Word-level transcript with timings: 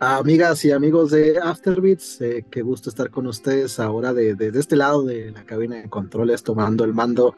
Amigas 0.00 0.64
y 0.64 0.70
amigos 0.70 1.10
de 1.10 1.38
Afterbeats, 1.38 2.20
eh, 2.20 2.46
qué 2.48 2.62
gusto 2.62 2.88
estar 2.88 3.10
con 3.10 3.26
ustedes 3.26 3.80
ahora 3.80 4.14
desde 4.14 4.52
de, 4.52 4.60
este 4.60 4.76
lado 4.76 5.02
de 5.02 5.32
la 5.32 5.44
cabina 5.44 5.74
de 5.74 5.88
controles, 5.88 6.44
tomando 6.44 6.84
el 6.84 6.94
mando 6.94 7.34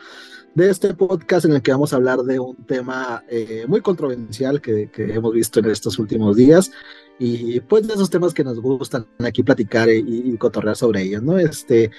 de 0.54 0.69
este 0.69 0.93
podcast 0.93 1.46
en 1.46 1.53
el 1.53 1.62
que 1.62 1.73
vamos 1.73 1.95
a 1.95 1.96
hablar 1.96 2.19
de 2.19 2.38
un 2.38 2.57
tema 2.67 3.25
eh, 3.31 3.65
muy 3.67 3.81
controversial 3.81 4.61
que, 4.61 4.91
que, 4.91 5.04
hemos 5.15 5.33
visto 5.33 5.61
en 5.61 5.70
estos 5.70 5.98
últimos 5.98 6.36
días 6.36 6.70
y 7.18 7.61
pues 7.61 7.88
de 7.88 7.95
esos 7.95 8.11
temas 8.11 8.34
que 8.34 8.45
nos 8.45 8.61
gustan 8.61 9.06
aquí 9.20 9.42
platicar 9.42 9.88
y, 9.88 10.04
y 10.06 10.36
cotorrear 10.36 10.77
sobre 10.77 11.00
ellos, 11.00 11.22
¿no? 11.22 11.38
Este, 11.38 11.90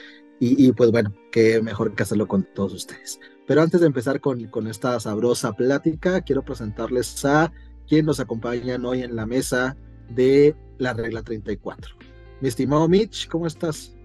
y, 0.43 0.71
pues 0.71 0.89
bueno, 0.89 1.13
qué 1.31 1.61
mejor 1.61 1.93
que 1.93 2.01
hacerlo 2.01 2.27
con 2.27 2.47
todos 2.55 2.73
ustedes. 2.73 3.19
Pero 3.45 3.61
antes 3.61 3.79
de 3.79 3.85
empezar 3.85 4.19
con, 4.19 4.43
con 4.47 4.65
esta 4.67 4.99
sabrosa 4.99 5.53
plática, 5.53 6.21
quiero 6.21 6.43
presentarles 6.43 7.23
a 7.25 7.51
quien 7.87 8.07
nos 8.07 8.19
acompañan 8.19 8.83
hoy 8.85 9.03
en 9.03 9.15
la 9.15 9.27
mesa 9.27 9.77
de 10.15 10.55
la 10.77 10.93
regla 10.93 11.21
34. 11.21 11.95
Mi 12.41 12.47
estimado 12.47 12.88
Mitch, 12.88 13.27
¿cómo 13.27 13.47
estás? 13.47 13.95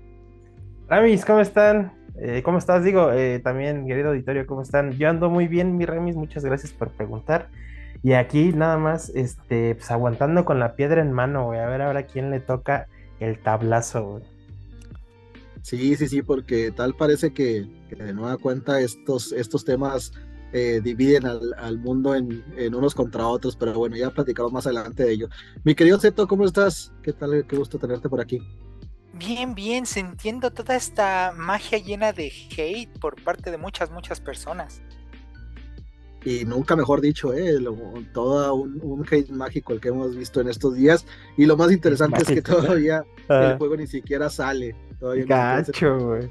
Ramis, 0.88 1.24
¿cómo 1.24 1.40
están? 1.40 1.92
Eh, 2.18 2.42
¿Cómo 2.44 2.58
estás? 2.58 2.84
Digo, 2.84 3.12
eh, 3.12 3.40
también, 3.40 3.86
querido 3.86 4.10
auditorio, 4.10 4.46
¿cómo 4.46 4.62
están? 4.62 4.92
Yo 4.92 5.08
ando 5.08 5.28
muy 5.30 5.48
bien, 5.48 5.76
mi 5.76 5.84
Ramis, 5.84 6.16
muchas 6.16 6.44
gracias 6.44 6.72
por 6.72 6.90
preguntar. 6.90 7.48
Y 8.02 8.12
aquí 8.12 8.52
nada 8.52 8.78
más, 8.78 9.10
este, 9.14 9.74
pues 9.74 9.90
aguantando 9.90 10.44
con 10.44 10.58
la 10.60 10.76
piedra 10.76 11.02
en 11.02 11.12
mano, 11.12 11.46
güey. 11.46 11.60
A 11.60 11.66
ver 11.66 11.82
ahora 11.82 12.06
quién 12.06 12.30
le 12.30 12.40
toca 12.40 12.86
el 13.20 13.38
tablazo, 13.40 14.04
güey. 14.04 14.22
Sí, 15.62 15.96
sí, 15.96 16.06
sí, 16.06 16.22
porque 16.22 16.70
tal 16.70 16.94
parece 16.94 17.32
que, 17.32 17.66
que 17.88 17.96
de 17.96 18.14
nueva 18.14 18.36
cuenta 18.36 18.80
estos, 18.80 19.32
estos 19.32 19.64
temas 19.64 20.12
eh, 20.52 20.80
dividen 20.82 21.26
al, 21.26 21.54
al 21.58 21.78
mundo 21.78 22.14
en, 22.14 22.44
en, 22.56 22.74
unos 22.74 22.94
contra 22.94 23.26
otros, 23.26 23.56
pero 23.56 23.74
bueno, 23.74 23.96
ya 23.96 24.10
platicamos 24.10 24.52
más 24.52 24.66
adelante 24.66 25.04
de 25.04 25.12
ello. 25.12 25.28
Mi 25.64 25.74
querido 25.74 25.98
Zeto, 25.98 26.26
¿cómo 26.26 26.44
estás? 26.44 26.92
¿Qué 27.02 27.12
tal? 27.12 27.46
Qué 27.46 27.56
gusto 27.56 27.78
tenerte 27.78 28.08
por 28.08 28.20
aquí. 28.20 28.40
Bien, 29.12 29.54
bien, 29.54 29.86
sintiendo 29.86 30.50
toda 30.50 30.76
esta 30.76 31.32
magia 31.36 31.78
llena 31.78 32.12
de 32.12 32.30
hate 32.56 32.98
por 32.98 33.22
parte 33.22 33.50
de 33.50 33.56
muchas, 33.56 33.90
muchas 33.90 34.20
personas. 34.20 34.82
Y 36.24 36.44
nunca 36.44 36.74
mejor 36.74 37.00
dicho, 37.00 37.32
¿eh? 37.32 37.60
Lo, 37.60 37.76
todo 38.12 38.52
un, 38.54 38.80
un, 38.82 39.06
hate 39.08 39.30
mágico 39.30 39.72
el 39.72 39.80
que 39.80 39.88
hemos 39.88 40.16
visto 40.16 40.40
en 40.40 40.48
estos 40.48 40.74
días. 40.74 41.06
Y 41.36 41.46
lo 41.46 41.56
más 41.56 41.70
interesante 41.70 42.22
es 42.22 42.28
que 42.28 42.42
todavía 42.42 43.04
ah. 43.28 43.52
el 43.52 43.58
juego 43.58 43.76
ni 43.76 43.86
siquiera 43.86 44.28
sale. 44.28 44.74
Todavía 44.98 45.24
Gacho, 45.26 45.98
güey. 45.98 46.30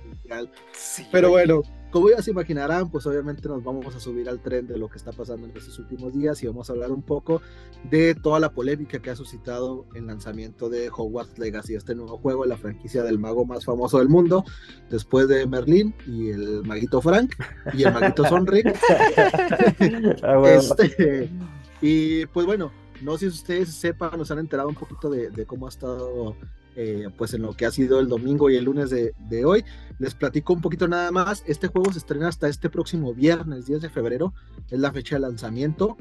Sí, 0.73 1.07
Pero 1.11 1.29
bueno, 1.29 1.61
como 1.95 2.09
ya 2.09 2.21
se 2.21 2.31
imaginarán, 2.31 2.89
pues 2.89 3.07
obviamente 3.07 3.47
nos 3.47 3.63
vamos 3.63 3.95
a 3.95 4.01
subir 4.01 4.27
al 4.27 4.41
tren 4.41 4.67
de 4.67 4.77
lo 4.77 4.89
que 4.89 4.97
está 4.97 5.13
pasando 5.13 5.47
en 5.47 5.55
estos 5.55 5.79
últimos 5.79 6.11
días 6.11 6.43
y 6.43 6.47
vamos 6.47 6.69
a 6.69 6.73
hablar 6.73 6.91
un 6.91 7.01
poco 7.01 7.41
de 7.89 8.13
toda 8.15 8.41
la 8.41 8.51
polémica 8.51 8.99
que 9.01 9.11
ha 9.11 9.15
suscitado 9.15 9.85
el 9.95 10.05
lanzamiento 10.05 10.67
de 10.69 10.89
Hogwarts 10.89 11.39
Legacy, 11.39 11.75
este 11.75 11.95
nuevo 11.95 12.17
juego, 12.17 12.43
la 12.43 12.57
franquicia 12.57 13.01
del 13.01 13.17
mago 13.17 13.45
más 13.45 13.63
famoso 13.63 13.99
del 13.99 14.09
mundo, 14.09 14.43
después 14.89 15.29
de 15.29 15.47
Merlín 15.47 15.95
y 16.05 16.31
el 16.31 16.63
maguito 16.63 16.99
Frank 16.99 17.33
y 17.73 17.83
el 17.83 17.93
maguito 17.93 18.25
Sonric. 18.27 18.67
ah, 20.21 20.35
bueno. 20.35 20.59
este, 20.59 21.29
y 21.79 22.25
pues 22.25 22.45
bueno, 22.45 22.73
no 23.03 23.13
sé 23.13 23.31
si 23.31 23.37
ustedes 23.37 23.73
sepan, 23.73 24.17
nos 24.17 24.29
han 24.31 24.39
enterado 24.39 24.67
un 24.67 24.75
poquito 24.75 25.09
de, 25.09 25.29
de 25.29 25.45
cómo 25.45 25.65
ha 25.65 25.69
estado 25.69 26.35
eh, 26.75 27.09
pues 27.17 27.33
en 27.33 27.41
lo 27.41 27.53
que 27.53 27.65
ha 27.65 27.71
sido 27.71 27.99
el 27.99 28.07
domingo 28.07 28.49
y 28.49 28.55
el 28.55 28.65
lunes 28.65 28.89
de, 28.89 29.13
de, 29.29 29.45
hoy. 29.45 29.63
Les 29.99 30.13
platico 30.13 30.53
un 30.53 30.61
poquito 30.61 30.87
nada 30.87 31.11
más. 31.11 31.43
Este 31.47 31.67
juego 31.67 31.91
se 31.91 31.99
estrena 31.99 32.27
hasta 32.27 32.47
este 32.47 32.69
próximo 32.69 33.13
viernes, 33.13 33.65
10 33.65 33.81
de 33.81 33.89
febrero. 33.89 34.33
Es 34.69 34.79
la 34.79 34.91
fecha 34.91 35.15
de 35.15 35.21
lanzamiento 35.21 35.97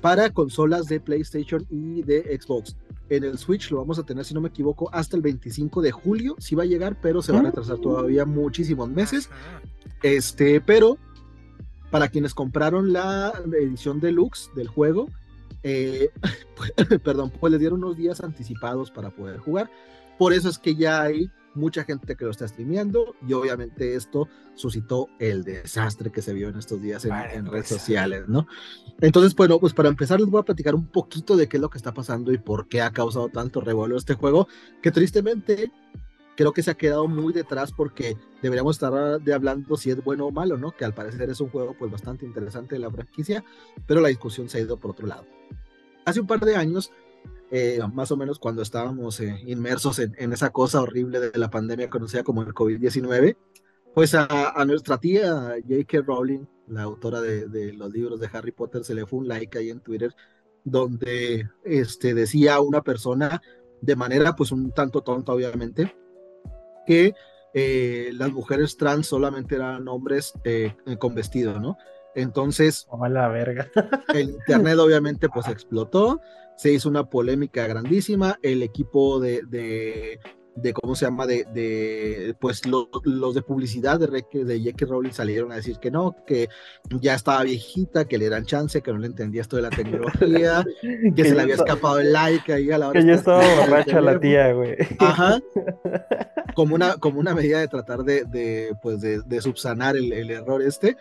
para 0.00 0.30
consolas 0.30 0.86
de 0.86 1.00
PlayStation 1.00 1.66
y 1.70 2.02
de 2.02 2.38
Xbox. 2.40 2.76
En 3.08 3.24
el 3.24 3.38
Switch 3.38 3.70
lo 3.70 3.78
vamos 3.78 3.98
a 3.98 4.02
tener, 4.02 4.24
si 4.24 4.34
no 4.34 4.40
me 4.40 4.48
equivoco, 4.48 4.90
hasta 4.92 5.16
el 5.16 5.22
25 5.22 5.80
de 5.80 5.92
julio. 5.92 6.36
Sí 6.38 6.54
va 6.54 6.64
a 6.64 6.66
llegar, 6.66 7.00
pero 7.00 7.22
se 7.22 7.32
va 7.32 7.40
a 7.40 7.42
retrasar 7.42 7.78
todavía 7.78 8.24
muchísimos 8.26 8.88
meses. 8.90 9.30
Este, 10.02 10.60
pero 10.60 10.98
para 11.90 12.08
quienes 12.08 12.34
compraron 12.34 12.92
la 12.92 13.32
edición 13.58 13.98
deluxe 13.98 14.50
del 14.54 14.68
juego, 14.68 15.08
eh, 15.62 16.10
perdón, 17.02 17.32
pues 17.40 17.50
les 17.50 17.60
dieron 17.60 17.82
unos 17.82 17.96
días 17.96 18.20
anticipados 18.20 18.90
para 18.90 19.10
poder 19.10 19.38
jugar. 19.38 19.70
Por 20.18 20.32
eso 20.32 20.48
es 20.48 20.58
que 20.58 20.74
ya 20.74 21.02
hay 21.02 21.30
mucha 21.54 21.84
gente 21.84 22.16
que 22.16 22.24
lo 22.24 22.30
está 22.30 22.46
streameando 22.46 23.16
y 23.26 23.32
obviamente 23.32 23.94
esto 23.94 24.28
suscitó 24.54 25.08
el 25.18 25.44
desastre 25.44 26.10
que 26.10 26.22
se 26.22 26.32
vio 26.32 26.48
en 26.48 26.58
estos 26.58 26.80
días 26.80 27.04
en, 27.04 27.12
en 27.12 27.46
redes 27.46 27.68
sociales, 27.68 28.28
¿no? 28.28 28.46
Entonces, 29.00 29.34
bueno, 29.34 29.58
pues 29.58 29.74
para 29.74 29.88
empezar 29.88 30.20
les 30.20 30.28
voy 30.28 30.40
a 30.40 30.44
platicar 30.44 30.74
un 30.74 30.86
poquito 30.86 31.36
de 31.36 31.48
qué 31.48 31.56
es 31.56 31.60
lo 31.60 31.70
que 31.70 31.78
está 31.78 31.92
pasando 31.92 32.32
y 32.32 32.38
por 32.38 32.68
qué 32.68 32.80
ha 32.80 32.92
causado 32.92 33.28
tanto 33.28 33.60
revuelo 33.60 33.96
este 33.96 34.14
juego, 34.14 34.48
que 34.82 34.90
tristemente 34.90 35.70
creo 36.36 36.52
que 36.52 36.62
se 36.62 36.70
ha 36.70 36.74
quedado 36.74 37.08
muy 37.08 37.32
detrás 37.32 37.72
porque 37.72 38.16
deberíamos 38.42 38.76
estar 38.76 39.20
de 39.20 39.34
hablando 39.34 39.76
si 39.76 39.90
es 39.90 40.02
bueno 40.04 40.26
o 40.26 40.30
malo, 40.30 40.56
¿no? 40.56 40.70
Que 40.70 40.84
al 40.84 40.94
parecer 40.94 41.28
es 41.30 41.40
un 41.40 41.48
juego 41.48 41.74
pues 41.76 41.90
bastante 41.90 42.24
interesante 42.24 42.76
de 42.76 42.80
la 42.80 42.90
franquicia, 42.90 43.44
pero 43.86 44.00
la 44.00 44.08
discusión 44.08 44.48
se 44.48 44.58
ha 44.58 44.60
ido 44.60 44.78
por 44.78 44.92
otro 44.92 45.08
lado. 45.08 45.26
Hace 46.04 46.20
un 46.20 46.28
par 46.28 46.40
de 46.40 46.54
años 46.54 46.92
eh, 47.50 47.80
más 47.92 48.10
o 48.10 48.16
menos 48.16 48.38
cuando 48.38 48.62
estábamos 48.62 49.20
eh, 49.20 49.40
inmersos 49.46 49.98
en, 49.98 50.14
en, 50.18 50.32
esa 50.32 50.50
cosa 50.50 50.82
horrible 50.82 51.18
de 51.18 51.38
la 51.38 51.50
pandemia 51.50 51.88
conocida 51.88 52.22
como 52.22 52.42
el 52.42 52.54
COVID-19, 52.54 53.36
pues 53.94 54.14
a, 54.14 54.50
a, 54.50 54.64
nuestra 54.64 54.98
tía 54.98 55.56
J.K. 55.66 56.02
Rowling, 56.06 56.44
la 56.68 56.82
autora 56.82 57.20
de, 57.20 57.48
de, 57.48 57.72
los 57.72 57.90
libros 57.90 58.20
de 58.20 58.28
Harry 58.32 58.52
Potter, 58.52 58.84
se 58.84 58.94
le 58.94 59.06
fue 59.06 59.20
un 59.20 59.28
like 59.28 59.58
ahí 59.58 59.70
en 59.70 59.80
Twitter 59.80 60.14
donde 60.64 61.48
este, 61.64 62.12
decía 62.12 62.60
una 62.60 62.82
persona 62.82 63.40
de 63.80 63.96
manera 63.96 64.36
pues 64.36 64.52
un 64.52 64.72
tanto 64.72 65.02
tonta 65.02 65.32
obviamente 65.32 65.96
que 66.86 67.14
eh, 67.54 68.10
las 68.12 68.30
mujeres 68.32 68.76
trans 68.76 69.06
solamente 69.06 69.54
eran 69.54 69.88
hombres 69.88 70.34
con 70.98 71.14
vestido, 71.14 71.58
¿no? 71.58 71.78
Entonces, 72.18 72.86
oh, 72.90 73.06
la 73.06 73.28
verga. 73.28 73.68
el 74.14 74.30
internet 74.30 74.78
obviamente 74.78 75.28
pues 75.28 75.48
explotó, 75.48 76.20
se 76.56 76.72
hizo 76.72 76.88
una 76.88 77.08
polémica 77.08 77.66
grandísima, 77.66 78.38
el 78.42 78.64
equipo 78.64 79.20
de, 79.20 79.42
de, 79.48 80.18
de 80.56 80.72
¿cómo 80.72 80.96
se 80.96 81.04
llama? 81.04 81.26
De, 81.26 81.44
de 81.54 82.34
pues 82.40 82.66
lo, 82.66 82.90
los 83.04 83.36
de 83.36 83.42
publicidad 83.42 84.00
de, 84.00 84.08
de 84.08 84.58
J.K. 84.58 84.86
Rowling 84.86 85.12
salieron 85.12 85.52
a 85.52 85.56
decir 85.56 85.78
que 85.78 85.92
no, 85.92 86.16
que 86.26 86.48
ya 87.00 87.14
estaba 87.14 87.44
viejita, 87.44 88.06
que 88.06 88.18
le 88.18 88.28
dan 88.28 88.44
chance, 88.44 88.82
que 88.82 88.92
no 88.92 88.98
le 88.98 89.06
entendía 89.06 89.42
esto 89.42 89.54
de 89.54 89.62
la 89.62 89.70
tecnología, 89.70 90.64
que, 90.80 91.12
que 91.16 91.24
se 91.24 91.36
le 91.36 91.42
había 91.42 91.54
escapado 91.54 92.00
el 92.00 92.12
like 92.12 92.52
ahí 92.52 92.72
a 92.72 92.78
la 92.78 92.88
hora. 92.88 93.00
Que 93.00 93.06
ya 93.06 93.14
estaba 93.14 93.42
borracha 93.60 94.00
la 94.00 94.18
tía, 94.18 94.52
güey. 94.52 94.76
Ajá. 94.98 95.38
Como 96.56 96.74
una, 96.74 96.96
como 96.96 97.20
una 97.20 97.36
medida 97.36 97.60
de 97.60 97.68
tratar 97.68 98.02
de, 98.02 98.24
de 98.24 98.74
pues 98.82 99.00
de, 99.00 99.20
de 99.20 99.40
subsanar 99.40 99.96
el, 99.96 100.12
el 100.12 100.28
error 100.32 100.60
este. 100.60 100.96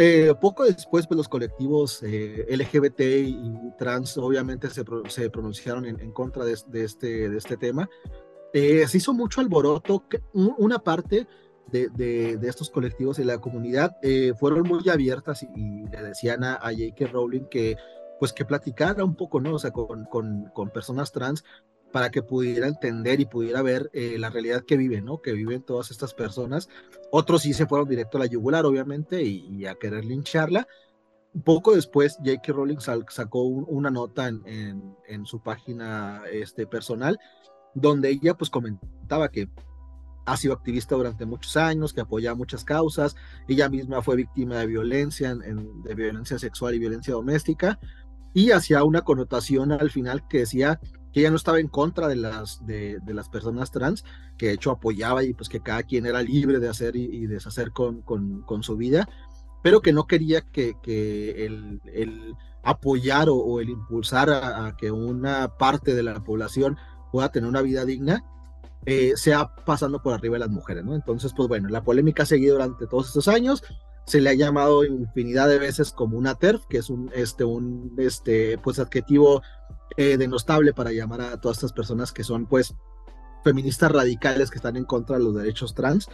Eh, 0.00 0.32
poco 0.40 0.62
después, 0.62 1.08
pues 1.08 1.16
los 1.16 1.28
colectivos 1.28 2.04
eh, 2.04 2.46
LGBT 2.48 3.00
y 3.00 3.72
trans 3.76 4.16
obviamente 4.16 4.70
se, 4.70 4.84
pronunciaron 4.84 5.86
en, 5.86 6.12
contra 6.12 6.44
de, 6.44 6.52
este, 6.52 7.36
este 7.36 7.56
tema. 7.56 7.90
Eh, 8.52 8.86
se 8.86 8.98
hizo 8.98 9.12
mucho 9.12 9.40
alboroto, 9.40 10.08
que 10.08 10.22
una 10.32 10.78
parte 10.78 11.26
de, 11.72 12.38
estos 12.44 12.70
colectivos 12.70 13.18
y 13.18 13.24
la 13.24 13.40
comunidad 13.40 13.96
fueron 14.38 14.62
muy 14.68 14.88
abiertas 14.88 15.42
y, 15.42 15.88
le 15.88 16.02
decían 16.02 16.44
a, 16.44 16.60
J.K. 16.60 17.08
Rowling 17.08 17.46
que 17.50 17.76
pues 18.20 18.32
que 18.32 18.44
platicara 18.44 19.04
un 19.04 19.16
poco, 19.16 19.40
¿no? 19.40 19.54
O 19.54 19.58
sea, 19.58 19.72
con 19.72 20.70
personas 20.72 21.10
trans 21.10 21.42
para 21.92 22.10
que 22.10 22.22
pudiera 22.22 22.66
entender 22.66 23.20
y 23.20 23.26
pudiera 23.26 23.62
ver 23.62 23.90
eh, 23.92 24.16
la 24.18 24.30
realidad 24.30 24.64
que 24.64 24.76
viven, 24.76 25.04
¿no? 25.04 25.18
Que 25.22 25.32
viven 25.32 25.62
todas 25.62 25.90
estas 25.90 26.14
personas. 26.14 26.68
Otros 27.10 27.42
sí 27.42 27.54
se 27.54 27.66
fueron 27.66 27.88
directo 27.88 28.18
a 28.18 28.20
la 28.20 28.26
yugular, 28.26 28.66
obviamente, 28.66 29.22
y, 29.22 29.46
y 29.48 29.66
a 29.66 29.74
querer 29.74 30.04
lincharla. 30.04 30.66
Poco 31.44 31.74
después, 31.74 32.16
J.K. 32.18 32.52
Rowling 32.52 32.78
sacó 33.08 33.42
un, 33.42 33.64
una 33.68 33.90
nota 33.90 34.28
en, 34.28 34.42
en, 34.46 34.96
en, 35.06 35.26
su 35.26 35.42
página 35.42 36.22
este, 36.30 36.66
personal, 36.66 37.18
donde 37.74 38.10
ella 38.10 38.34
pues 38.34 38.50
comentaba 38.50 39.30
que 39.30 39.48
ha 40.26 40.36
sido 40.36 40.54
activista 40.54 40.94
durante 40.94 41.26
muchos 41.26 41.56
años, 41.56 41.92
que 41.92 42.00
apoya 42.00 42.34
muchas 42.34 42.64
causas, 42.64 43.16
ella 43.46 43.68
misma 43.68 44.02
fue 44.02 44.16
víctima 44.16 44.56
de 44.56 44.66
violencia, 44.66 45.30
en, 45.30 45.82
de 45.82 45.94
violencia 45.94 46.38
sexual 46.38 46.74
y 46.74 46.78
violencia 46.78 47.14
doméstica, 47.14 47.78
y 48.34 48.50
hacía 48.50 48.84
una 48.84 49.02
connotación 49.02 49.72
al 49.72 49.90
final 49.90 50.26
que 50.28 50.40
decía 50.40 50.80
que 51.12 51.20
ella 51.20 51.30
no 51.30 51.36
estaba 51.36 51.60
en 51.60 51.68
contra 51.68 52.08
de 52.08 52.16
las, 52.16 52.64
de, 52.66 53.00
las 53.06 53.28
personas 53.28 53.70
trans, 53.70 54.04
que 54.36 54.48
de 54.48 54.52
hecho 54.52 54.70
apoyaba 54.70 55.24
y 55.24 55.34
pues 55.34 55.48
que 55.48 55.60
cada 55.60 55.82
quien 55.82 56.06
era 56.06 56.22
libre 56.22 56.58
de 56.58 56.68
hacer 56.68 56.96
y, 56.96 57.26
deshacer 57.26 57.72
con, 57.72 58.02
con, 58.02 58.42
con, 58.42 58.62
su 58.62 58.76
vida, 58.76 59.08
pero 59.62 59.80
que 59.80 59.92
no 59.92 60.06
quería 60.06 60.42
que, 60.42 60.76
que 60.82 61.46
el, 61.46 61.80
el, 61.92 62.34
apoyar 62.62 63.28
o, 63.30 63.60
el 63.60 63.70
impulsar 63.70 64.30
a, 64.30 64.66
a, 64.66 64.76
que 64.76 64.90
una 64.90 65.56
parte 65.56 65.94
de 65.94 66.02
la 66.02 66.22
población 66.22 66.76
pueda 67.10 67.30
tener 67.30 67.48
una 67.48 67.62
vida 67.62 67.84
digna, 67.84 68.24
eh, 68.86 69.14
sea 69.16 69.54
pasando 69.66 70.02
por 70.02 70.14
arriba 70.14 70.34
de 70.34 70.40
las 70.40 70.50
mujeres, 70.50 70.84
¿no? 70.84 70.94
Entonces, 70.94 71.32
pues 71.36 71.48
bueno, 71.48 71.68
la 71.68 71.82
polémica 71.82 72.22
ha 72.22 72.26
seguido 72.26 72.54
durante 72.54 72.86
todos 72.86 73.08
estos 73.08 73.28
años, 73.28 73.62
se 74.06 74.20
le 74.20 74.30
ha 74.30 74.34
llamado 74.34 74.84
infinidad 74.84 75.48
de 75.48 75.58
veces 75.58 75.92
como 75.92 76.16
una 76.16 76.34
TERF, 76.36 76.64
que 76.68 76.78
es 76.78 76.88
un, 76.88 77.10
este, 77.14 77.44
un, 77.44 77.94
este, 77.98 78.56
pues 78.58 78.78
adjetivo 78.78 79.42
eh, 79.96 80.16
denostable 80.16 80.72
para 80.72 80.92
llamar 80.92 81.20
a 81.20 81.40
todas 81.40 81.58
estas 81.58 81.72
personas 81.72 82.12
que 82.12 82.24
son 82.24 82.46
pues 82.46 82.74
feministas 83.44 83.90
radicales 83.90 84.50
que 84.50 84.56
están 84.56 84.76
en 84.76 84.84
contra 84.84 85.18
de 85.18 85.24
los 85.24 85.34
derechos 85.34 85.74
trans. 85.74 86.08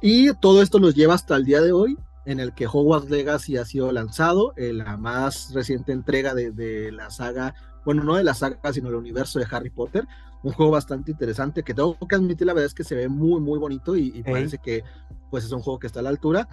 Y 0.00 0.32
todo 0.34 0.62
esto 0.62 0.78
nos 0.78 0.94
lleva 0.94 1.14
hasta 1.14 1.36
el 1.36 1.44
día 1.44 1.60
de 1.60 1.72
hoy, 1.72 1.96
en 2.26 2.40
el 2.40 2.54
que 2.54 2.66
Hogwarts 2.66 3.08
Legacy 3.08 3.56
ha 3.56 3.64
sido 3.64 3.90
lanzado, 3.92 4.52
en 4.56 4.78
la 4.78 4.96
más 4.96 5.52
reciente 5.54 5.92
entrega 5.92 6.34
de, 6.34 6.50
de, 6.50 6.92
la 6.92 7.10
saga, 7.10 7.54
bueno, 7.84 8.04
no 8.04 8.16
de 8.16 8.24
la 8.24 8.34
saga, 8.34 8.72
sino 8.72 8.88
del 8.88 8.96
universo 8.96 9.38
de 9.38 9.46
Harry 9.50 9.70
Potter. 9.70 10.06
Un 10.42 10.52
juego 10.52 10.72
bastante 10.72 11.10
interesante 11.10 11.62
que 11.62 11.72
tengo 11.72 11.96
que 12.06 12.14
admitir, 12.14 12.46
la 12.46 12.52
verdad 12.52 12.66
es 12.66 12.74
que 12.74 12.84
se 12.84 12.94
ve 12.94 13.08
muy, 13.08 13.40
muy 13.40 13.58
bonito 13.58 13.96
y, 13.96 14.12
y 14.14 14.22
parece 14.22 14.58
que 14.58 14.84
pues 15.30 15.44
es 15.44 15.50
un 15.50 15.60
juego 15.60 15.78
que 15.78 15.86
está 15.86 16.00
a 16.00 16.02
la 16.02 16.10
altura. 16.10 16.46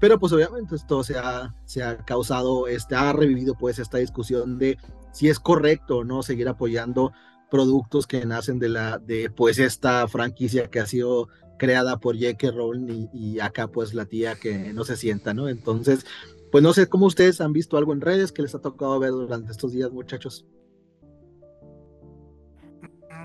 Pero 0.00 0.18
pues 0.18 0.32
obviamente 0.32 0.74
esto 0.74 1.02
se 1.04 1.18
ha, 1.18 1.54
se 1.64 1.82
ha 1.82 1.98
causado, 1.98 2.66
este, 2.66 2.94
ha 2.94 3.12
revivido 3.12 3.54
pues 3.54 3.78
esta 3.78 3.98
discusión 3.98 4.58
de 4.58 4.76
si 5.12 5.28
es 5.28 5.38
correcto 5.38 5.98
o 5.98 6.04
no 6.04 6.22
seguir 6.22 6.48
apoyando 6.48 7.12
productos 7.50 8.06
que 8.06 8.26
nacen 8.26 8.58
de 8.58 8.68
la, 8.68 8.98
de 8.98 9.30
pues 9.30 9.58
esta 9.58 10.08
franquicia 10.08 10.68
que 10.68 10.80
ha 10.80 10.86
sido 10.86 11.28
creada 11.58 11.98
por 12.00 12.16
J.K. 12.16 12.50
Rowling 12.50 13.08
y, 13.12 13.34
y, 13.36 13.40
acá 13.40 13.68
pues 13.68 13.94
la 13.94 14.06
tía 14.06 14.34
que 14.34 14.72
no 14.72 14.84
se 14.84 14.96
sienta, 14.96 15.34
¿no? 15.34 15.48
Entonces, 15.48 16.04
pues 16.50 16.62
no 16.62 16.72
sé 16.72 16.88
cómo 16.88 17.06
ustedes 17.06 17.40
han 17.40 17.52
visto 17.52 17.76
algo 17.76 17.92
en 17.92 18.00
redes 18.00 18.32
que 18.32 18.42
les 18.42 18.54
ha 18.54 18.60
tocado 18.60 18.98
ver 18.98 19.10
durante 19.12 19.52
estos 19.52 19.72
días, 19.72 19.90
muchachos. 19.92 20.46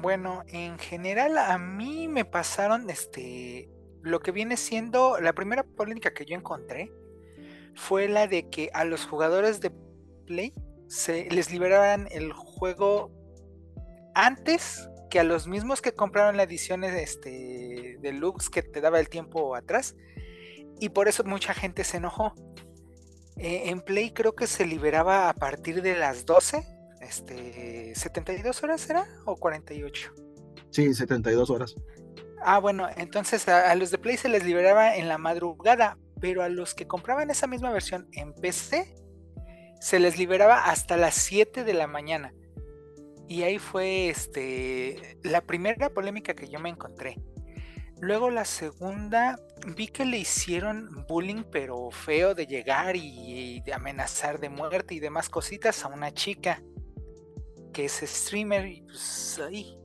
Bueno, 0.02 0.44
en 0.48 0.78
general 0.78 1.38
a 1.38 1.58
mí 1.58 2.08
me 2.08 2.24
pasaron 2.24 2.90
este 2.90 3.70
lo 4.02 4.20
que 4.20 4.32
viene 4.32 4.58
siendo 4.58 5.20
la 5.20 5.34
primera 5.34 5.64
polémica 5.64 6.14
que 6.14 6.26
yo 6.26 6.36
encontré 6.36 6.92
fue 7.76 8.08
la 8.08 8.28
de 8.28 8.50
que 8.50 8.70
a 8.74 8.86
los 8.86 9.06
jugadores 9.06 9.62
de 9.62 9.72
Play 10.26 10.54
se 10.88 11.30
les 11.30 11.52
liberaran 11.52 12.08
el 12.12 12.34
juego 12.34 13.12
antes 14.16 14.90
que 15.10 15.20
a 15.20 15.24
los 15.24 15.48
mismos 15.48 15.82
que 15.82 15.94
compraron 15.94 16.38
la 16.38 16.44
edición 16.44 16.84
este, 16.84 17.98
deluxe 18.02 18.50
que 18.50 18.62
te 18.62 18.82
daba 18.82 19.00
el 19.00 19.10
tiempo 19.10 19.56
atrás. 19.56 19.96
Y 20.80 20.90
por 20.90 21.08
eso 21.08 21.24
mucha 21.24 21.54
gente 21.54 21.84
se 21.84 21.98
enojó. 21.98 22.34
Eh, 23.38 23.70
en 23.70 23.82
Play 23.82 24.12
creo 24.12 24.36
que 24.36 24.48
se 24.48 24.66
liberaba 24.66 25.30
a 25.30 25.34
partir 25.34 25.82
de 25.82 25.98
las 25.98 26.26
12. 26.26 26.64
Este, 27.02 27.94
¿72 27.96 28.64
horas 28.64 28.90
era? 28.90 29.08
¿O 29.26 29.36
48? 29.36 30.14
Sí, 30.70 30.94
72 30.94 31.50
horas. 31.50 31.76
Ah, 32.42 32.60
bueno, 32.60 32.88
entonces 32.96 33.48
a, 33.48 33.74
los 33.76 33.92
de 33.92 33.98
Play 33.98 34.18
se 34.18 34.30
les 34.30 34.46
liberaba 34.46 34.96
en 34.96 35.08
la 35.08 35.18
madrugada, 35.18 35.98
pero 36.22 36.44
a 36.44 36.50
los 36.50 36.74
que 36.74 36.88
compraban 36.88 37.30
esa 37.30 37.48
misma 37.48 37.72
versión 37.72 38.08
en 38.14 38.34
PC 38.34 38.96
se 39.80 40.00
les 40.00 40.18
liberaba 40.18 40.66
hasta 40.66 40.98
las 40.98 41.16
7 41.16 41.64
de 41.64 41.74
la 41.74 41.88
mañana. 41.88 42.34
Y 43.28 43.44
ahí 43.44 43.60
fue 43.60 44.10
este 44.10 45.18
la 45.24 45.42
primera 45.42 45.90
polémica 45.90 46.34
que 46.34 46.50
yo 46.50 46.60
me 46.60 46.70
encontré. 46.70 47.18
Luego 48.02 48.30
la 48.30 48.46
segunda, 48.46 49.38
vi 49.76 49.88
que 49.88 50.06
le 50.06 50.18
hicieron 50.18 51.06
bullying, 51.08 51.44
pero 51.52 51.92
feo 51.92 52.34
de 52.34 52.48
llegar 52.48 52.96
y, 52.96 53.58
y 53.58 53.62
de 53.62 53.74
amenazar 53.74 54.40
de 54.40 54.50
muerte 54.50 54.96
y 54.96 55.00
demás 55.00 55.30
cositas 55.30 55.84
a 55.84 55.90
una 55.90 56.14
chica 56.14 56.64
que 57.74 57.86
es 57.86 58.02
streamer. 58.04 58.68
Y 58.68 58.82
pues 58.82 59.40
ahí, 59.46 59.79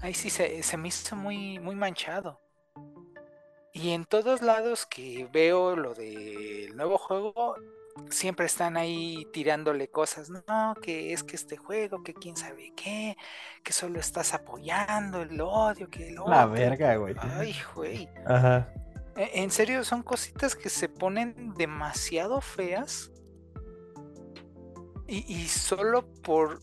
ahí 0.00 0.14
sí 0.14 0.30
se, 0.30 0.62
se, 0.62 0.76
me 0.76 0.88
hizo 0.88 1.16
muy, 1.16 1.58
muy 1.58 1.74
manchado. 1.74 2.40
Y 3.72 3.90
en 3.90 4.06
todos 4.06 4.42
lados 4.42 4.86
que 4.86 5.28
veo 5.32 5.76
lo 5.76 5.94
del 5.94 6.76
nuevo 6.76 6.98
juego, 6.98 7.54
siempre 8.10 8.46
están 8.46 8.76
ahí 8.76 9.26
tirándole 9.32 9.88
cosas, 9.88 10.30
no, 10.30 10.74
que 10.82 11.12
es 11.12 11.22
que 11.22 11.36
este 11.36 11.56
juego, 11.56 12.02
que 12.02 12.14
quién 12.14 12.36
sabe 12.36 12.72
qué, 12.76 13.16
que 13.62 13.72
solo 13.72 14.00
estás 14.00 14.34
apoyando 14.34 15.22
el 15.22 15.40
odio, 15.40 15.88
que 15.90 16.08
el 16.08 16.18
odio. 16.18 16.30
La 16.30 16.46
verga, 16.46 16.96
güey. 16.96 17.14
Ay, 17.18 17.54
güey. 17.74 18.08
Ajá. 18.26 18.72
E, 19.16 19.42
En 19.42 19.50
serio, 19.50 19.84
son 19.84 20.02
cositas 20.02 20.54
que 20.54 20.70
se 20.70 20.88
ponen 20.88 21.54
demasiado 21.54 22.40
feas. 22.40 23.10
Y, 25.06 25.24
y 25.32 25.48
solo 25.48 26.06
por 26.22 26.60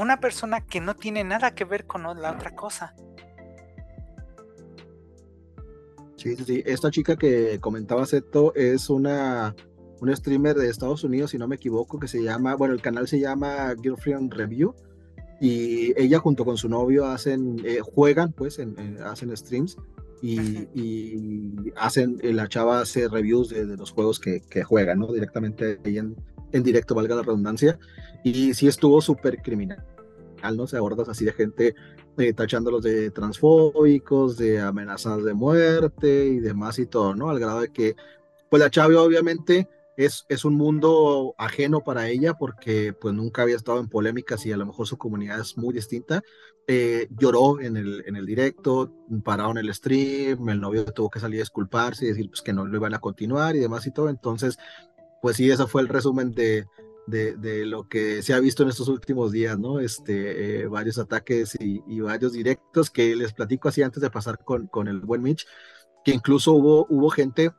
una 0.00 0.20
persona 0.20 0.60
que 0.60 0.80
no 0.80 0.94
tiene 0.94 1.24
nada 1.24 1.54
que 1.54 1.64
ver 1.64 1.86
con 1.86 2.02
la 2.02 2.32
otra 2.32 2.54
cosa. 2.54 2.94
Sí, 6.16 6.36
sí, 6.36 6.44
sí. 6.44 6.62
Esta 6.66 6.90
chica 6.90 7.16
que 7.16 7.58
comentaba 7.60 8.04
Seto 8.06 8.54
es 8.54 8.90
una 8.90 9.54
un 10.00 10.16
streamer 10.16 10.56
de 10.56 10.68
Estados 10.68 11.04
Unidos, 11.04 11.30
si 11.30 11.38
no 11.38 11.46
me 11.46 11.56
equivoco, 11.56 11.98
que 11.98 12.08
se 12.08 12.22
llama, 12.22 12.54
bueno, 12.54 12.74
el 12.74 12.80
canal 12.80 13.06
se 13.06 13.20
llama 13.20 13.74
Girlfriend 13.80 14.32
Review 14.32 14.74
y 15.40 15.92
ella 16.00 16.18
junto 16.18 16.44
con 16.44 16.56
su 16.56 16.68
novio 16.68 17.06
hacen, 17.06 17.60
eh, 17.64 17.80
juegan, 17.80 18.32
pues, 18.32 18.58
en, 18.58 18.78
en, 18.78 19.02
hacen 19.02 19.34
streams 19.36 19.76
y, 20.22 20.38
y, 20.74 21.72
hacen, 21.76 22.18
eh, 22.22 22.32
la 22.32 22.48
chava 22.48 22.80
hace 22.80 23.08
reviews 23.08 23.50
de, 23.50 23.66
de 23.66 23.76
los 23.76 23.90
juegos 23.90 24.20
que, 24.20 24.40
que, 24.40 24.62
juegan, 24.62 24.98
¿no? 24.98 25.12
Directamente 25.12 25.78
ahí 25.84 25.98
en, 25.98 26.16
en 26.52 26.62
directo, 26.62 26.94
valga 26.94 27.16
la 27.16 27.22
redundancia, 27.22 27.78
y 28.22 28.52
sí 28.54 28.68
estuvo 28.68 29.00
súper 29.00 29.40
criminal, 29.42 29.82
¿no? 30.56 30.66
Se 30.66 30.76
abordas 30.76 31.08
así 31.08 31.24
de 31.24 31.32
gente 31.32 31.74
eh, 32.18 32.32
tachándolos 32.32 32.82
de 32.82 33.10
transfóbicos, 33.10 34.36
de 34.36 34.60
amenazas 34.60 35.24
de 35.24 35.34
muerte 35.34 36.26
y 36.26 36.40
demás 36.40 36.78
y 36.78 36.86
todo, 36.86 37.14
¿no? 37.14 37.30
Al 37.30 37.38
grado 37.38 37.60
de 37.60 37.68
que, 37.72 37.96
pues 38.48 38.60
la 38.60 38.70
chava 38.70 39.00
obviamente 39.00 39.68
es, 39.96 40.24
es, 40.28 40.44
un 40.44 40.54
mundo 40.54 41.34
ajeno 41.38 41.80
para 41.80 42.08
ella 42.08 42.34
porque 42.34 42.92
pues 42.92 43.14
nunca 43.14 43.42
había 43.42 43.56
estado 43.56 43.80
en 43.80 43.88
polémicas 43.88 44.44
y 44.46 44.52
a 44.52 44.56
lo 44.56 44.66
mejor 44.66 44.86
su 44.86 44.98
comunidad 44.98 45.40
es 45.40 45.56
muy 45.56 45.74
distinta. 45.74 46.22
Eh, 46.66 47.08
lloró 47.18 47.60
en 47.60 47.76
el, 47.76 48.04
en 48.06 48.16
el 48.16 48.26
directo, 48.26 48.92
pararon 49.24 49.58
el 49.58 49.72
stream, 49.74 50.48
el 50.48 50.60
novio 50.60 50.84
tuvo 50.84 51.10
que 51.10 51.20
salir 51.20 51.40
a 51.40 51.42
disculparse 51.42 52.04
y 52.04 52.08
decir 52.08 52.28
pues, 52.28 52.42
que 52.42 52.52
no 52.52 52.66
lo 52.66 52.76
iban 52.76 52.94
a 52.94 53.00
continuar 53.00 53.56
y 53.56 53.60
demás 53.60 53.86
y 53.86 53.92
todo. 53.92 54.08
Entonces, 54.08 54.56
pues 55.20 55.36
sí, 55.36 55.50
ese 55.50 55.66
fue 55.66 55.82
el 55.82 55.88
resumen 55.88 56.32
de, 56.32 56.66
de, 57.10 57.36
de 57.36 57.66
lo 57.66 57.88
que 57.88 58.22
se 58.22 58.32
ha 58.32 58.40
visto 58.40 58.62
en 58.62 58.68
estos 58.68 58.88
últimos 58.88 59.32
días, 59.32 59.58
¿no? 59.58 59.80
Este, 59.80 60.62
eh, 60.62 60.66
varios 60.66 60.98
ataques 60.98 61.56
y, 61.60 61.82
y, 61.86 62.00
varios 62.00 62.32
directos 62.32 62.90
que 62.90 63.14
les 63.14 63.32
platico 63.32 63.68
así 63.68 63.82
antes 63.82 64.00
de 64.00 64.10
pasar 64.10 64.38
con, 64.44 64.66
con 64.68 64.88
el 64.88 65.00
buen 65.00 65.22
Mitch, 65.22 65.46
que 66.04 66.12
incluso 66.12 66.52
hubo, 66.52 66.86
hubo 66.88 67.10
gente, 67.10 67.50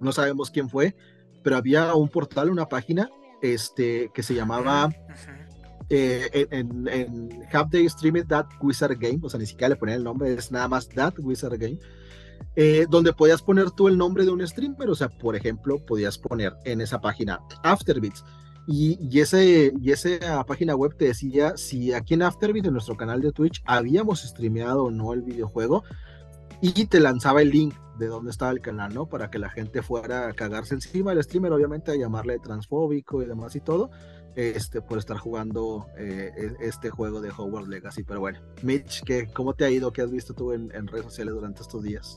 no 0.00 0.12
sabemos 0.12 0.50
quién 0.50 0.68
fue, 0.68 0.94
pero 1.42 1.56
había 1.56 1.94
un 1.94 2.08
portal, 2.08 2.50
una 2.50 2.68
página 2.68 3.10
este, 3.42 4.10
que 4.14 4.22
se 4.22 4.34
llamaba 4.34 4.90
eh, 5.90 6.46
en, 6.50 6.88
en 6.88 7.30
Have 7.52 7.70
They 7.70 7.88
Streamed 7.88 8.26
That 8.28 8.46
Wizard 8.60 8.96
Game, 8.98 9.20
o 9.22 9.28
sea, 9.28 9.38
ni 9.38 9.46
siquiera 9.46 9.70
le 9.70 9.76
ponían 9.76 9.98
el 9.98 10.04
nombre, 10.04 10.32
es 10.32 10.50
nada 10.50 10.68
más 10.68 10.88
That 10.88 11.14
Wizard 11.18 11.58
Game, 11.58 11.78
eh, 12.56 12.86
donde 12.88 13.12
podías 13.12 13.42
poner 13.42 13.70
tú 13.72 13.88
el 13.88 13.98
nombre 13.98 14.24
de 14.24 14.30
un 14.30 14.46
streamer, 14.46 14.88
o 14.88 14.94
sea, 14.94 15.08
por 15.08 15.34
ejemplo, 15.34 15.84
podías 15.84 16.18
poner 16.18 16.54
en 16.64 16.80
esa 16.80 17.00
página 17.00 17.40
Afterbeats. 17.62 18.24
Y, 18.66 19.20
ese, 19.20 19.72
y 19.78 19.92
esa 19.92 20.42
página 20.44 20.74
web 20.74 20.96
te 20.96 21.06
decía 21.06 21.56
si 21.56 21.92
aquí 21.92 22.14
en 22.14 22.22
Afterbeat, 22.22 22.66
en 22.66 22.72
nuestro 22.72 22.96
canal 22.96 23.20
de 23.20 23.30
Twitch, 23.30 23.62
habíamos 23.66 24.22
streameado 24.22 24.84
o 24.84 24.90
no 24.90 25.12
el 25.12 25.22
videojuego 25.22 25.84
y 26.62 26.86
te 26.86 26.98
lanzaba 26.98 27.42
el 27.42 27.50
link 27.50 27.74
de 27.98 28.06
dónde 28.06 28.30
estaba 28.30 28.50
el 28.50 28.60
canal, 28.60 28.94
¿no? 28.94 29.06
Para 29.06 29.30
que 29.30 29.38
la 29.38 29.50
gente 29.50 29.82
fuera 29.82 30.28
a 30.28 30.32
cagarse 30.32 30.74
encima 30.74 31.10
del 31.10 31.22
streamer, 31.22 31.52
obviamente 31.52 31.92
a 31.92 31.96
llamarle 31.96 32.38
transfóbico 32.38 33.22
y 33.22 33.26
demás 33.26 33.54
y 33.54 33.60
todo, 33.60 33.90
este, 34.34 34.80
por 34.80 34.98
estar 34.98 35.18
jugando 35.18 35.86
eh, 35.98 36.54
este 36.60 36.88
juego 36.90 37.20
de 37.20 37.30
Hogwarts 37.30 37.68
Legacy. 37.68 38.02
Pero 38.02 38.20
bueno, 38.20 38.40
Mitch, 38.62 39.02
¿qué, 39.04 39.28
¿cómo 39.32 39.54
te 39.54 39.66
ha 39.66 39.70
ido? 39.70 39.92
¿Qué 39.92 40.02
has 40.02 40.10
visto 40.10 40.32
tú 40.32 40.52
en, 40.52 40.74
en 40.74 40.86
redes 40.86 41.04
sociales 41.04 41.34
durante 41.34 41.60
estos 41.60 41.82
días? 41.82 42.16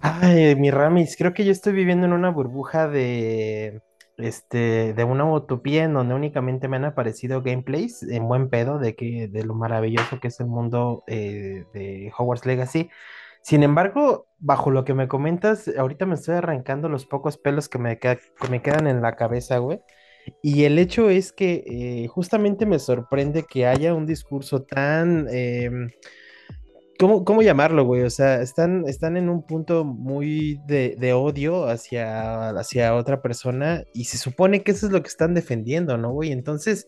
Ay, 0.00 0.54
mi 0.56 0.70
Ramis, 0.70 1.16
creo 1.16 1.32
que 1.32 1.44
yo 1.44 1.52
estoy 1.52 1.72
viviendo 1.72 2.06
en 2.06 2.12
una 2.12 2.30
burbuja 2.30 2.86
de 2.86 3.80
este 4.18 4.94
de 4.94 5.04
una 5.04 5.30
utopía 5.30 5.84
en 5.84 5.94
donde 5.94 6.14
únicamente 6.14 6.68
me 6.68 6.76
han 6.76 6.84
aparecido 6.84 7.42
gameplays 7.42 8.02
en 8.02 8.26
buen 8.28 8.48
pedo 8.48 8.78
de 8.78 8.94
que 8.94 9.28
de 9.28 9.44
lo 9.44 9.54
maravilloso 9.54 10.20
que 10.20 10.28
es 10.28 10.40
el 10.40 10.46
mundo 10.46 11.04
eh, 11.06 11.64
de 11.72 12.12
Hogwarts 12.16 12.46
Legacy. 12.46 12.90
Sin 13.42 13.62
embargo, 13.62 14.26
bajo 14.38 14.70
lo 14.70 14.84
que 14.84 14.94
me 14.94 15.08
comentas, 15.08 15.70
ahorita 15.78 16.06
me 16.06 16.14
estoy 16.14 16.34
arrancando 16.34 16.88
los 16.88 17.06
pocos 17.06 17.38
pelos 17.38 17.68
que 17.68 17.78
me, 17.78 17.98
que 17.98 18.18
me 18.50 18.62
quedan 18.62 18.86
en 18.88 19.02
la 19.02 19.14
cabeza, 19.16 19.58
güey. 19.58 19.80
Y 20.42 20.64
el 20.64 20.78
hecho 20.78 21.08
es 21.10 21.32
que 21.32 21.62
eh, 21.66 22.08
justamente 22.08 22.66
me 22.66 22.80
sorprende 22.80 23.44
que 23.44 23.66
haya 23.66 23.94
un 23.94 24.06
discurso 24.06 24.62
tan... 24.64 25.28
Eh, 25.30 25.70
¿cómo, 26.98 27.24
¿cómo, 27.24 27.42
llamarlo, 27.42 27.84
güey? 27.84 28.02
O 28.02 28.10
sea, 28.10 28.42
están, 28.42 28.84
están 28.86 29.16
en 29.16 29.28
un 29.28 29.42
punto 29.42 29.84
muy 29.84 30.60
de, 30.66 30.96
de, 30.98 31.12
odio 31.12 31.66
hacia, 31.68 32.50
hacia 32.50 32.94
otra 32.94 33.22
persona 33.22 33.84
y 33.94 34.04
se 34.04 34.18
supone 34.18 34.62
que 34.62 34.72
eso 34.72 34.86
es 34.86 34.92
lo 34.92 35.02
que 35.02 35.08
están 35.08 35.34
defendiendo, 35.34 35.96
¿no, 35.98 36.12
güey? 36.12 36.32
Entonces 36.32 36.86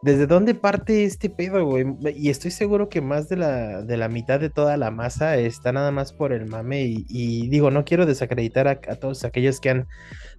¿Desde 0.00 0.28
dónde 0.28 0.54
parte 0.54 1.02
este 1.04 1.28
pedo, 1.28 1.64
güey? 1.64 1.84
Y 2.14 2.30
estoy 2.30 2.52
seguro 2.52 2.88
que 2.88 3.00
más 3.00 3.28
de 3.28 3.36
la, 3.36 3.82
de 3.82 3.96
la 3.96 4.08
mitad 4.08 4.38
de 4.38 4.48
toda 4.48 4.76
la 4.76 4.92
masa 4.92 5.36
está 5.36 5.72
nada 5.72 5.90
más 5.90 6.12
por 6.12 6.32
el 6.32 6.46
mame. 6.46 6.84
Y, 7.08 7.48
digo, 7.48 7.72
no 7.72 7.84
quiero 7.84 8.06
desacreditar 8.06 8.68
a, 8.68 8.76
todos 8.76 9.24
aquellos 9.24 9.60
que 9.60 9.70
han 9.70 9.88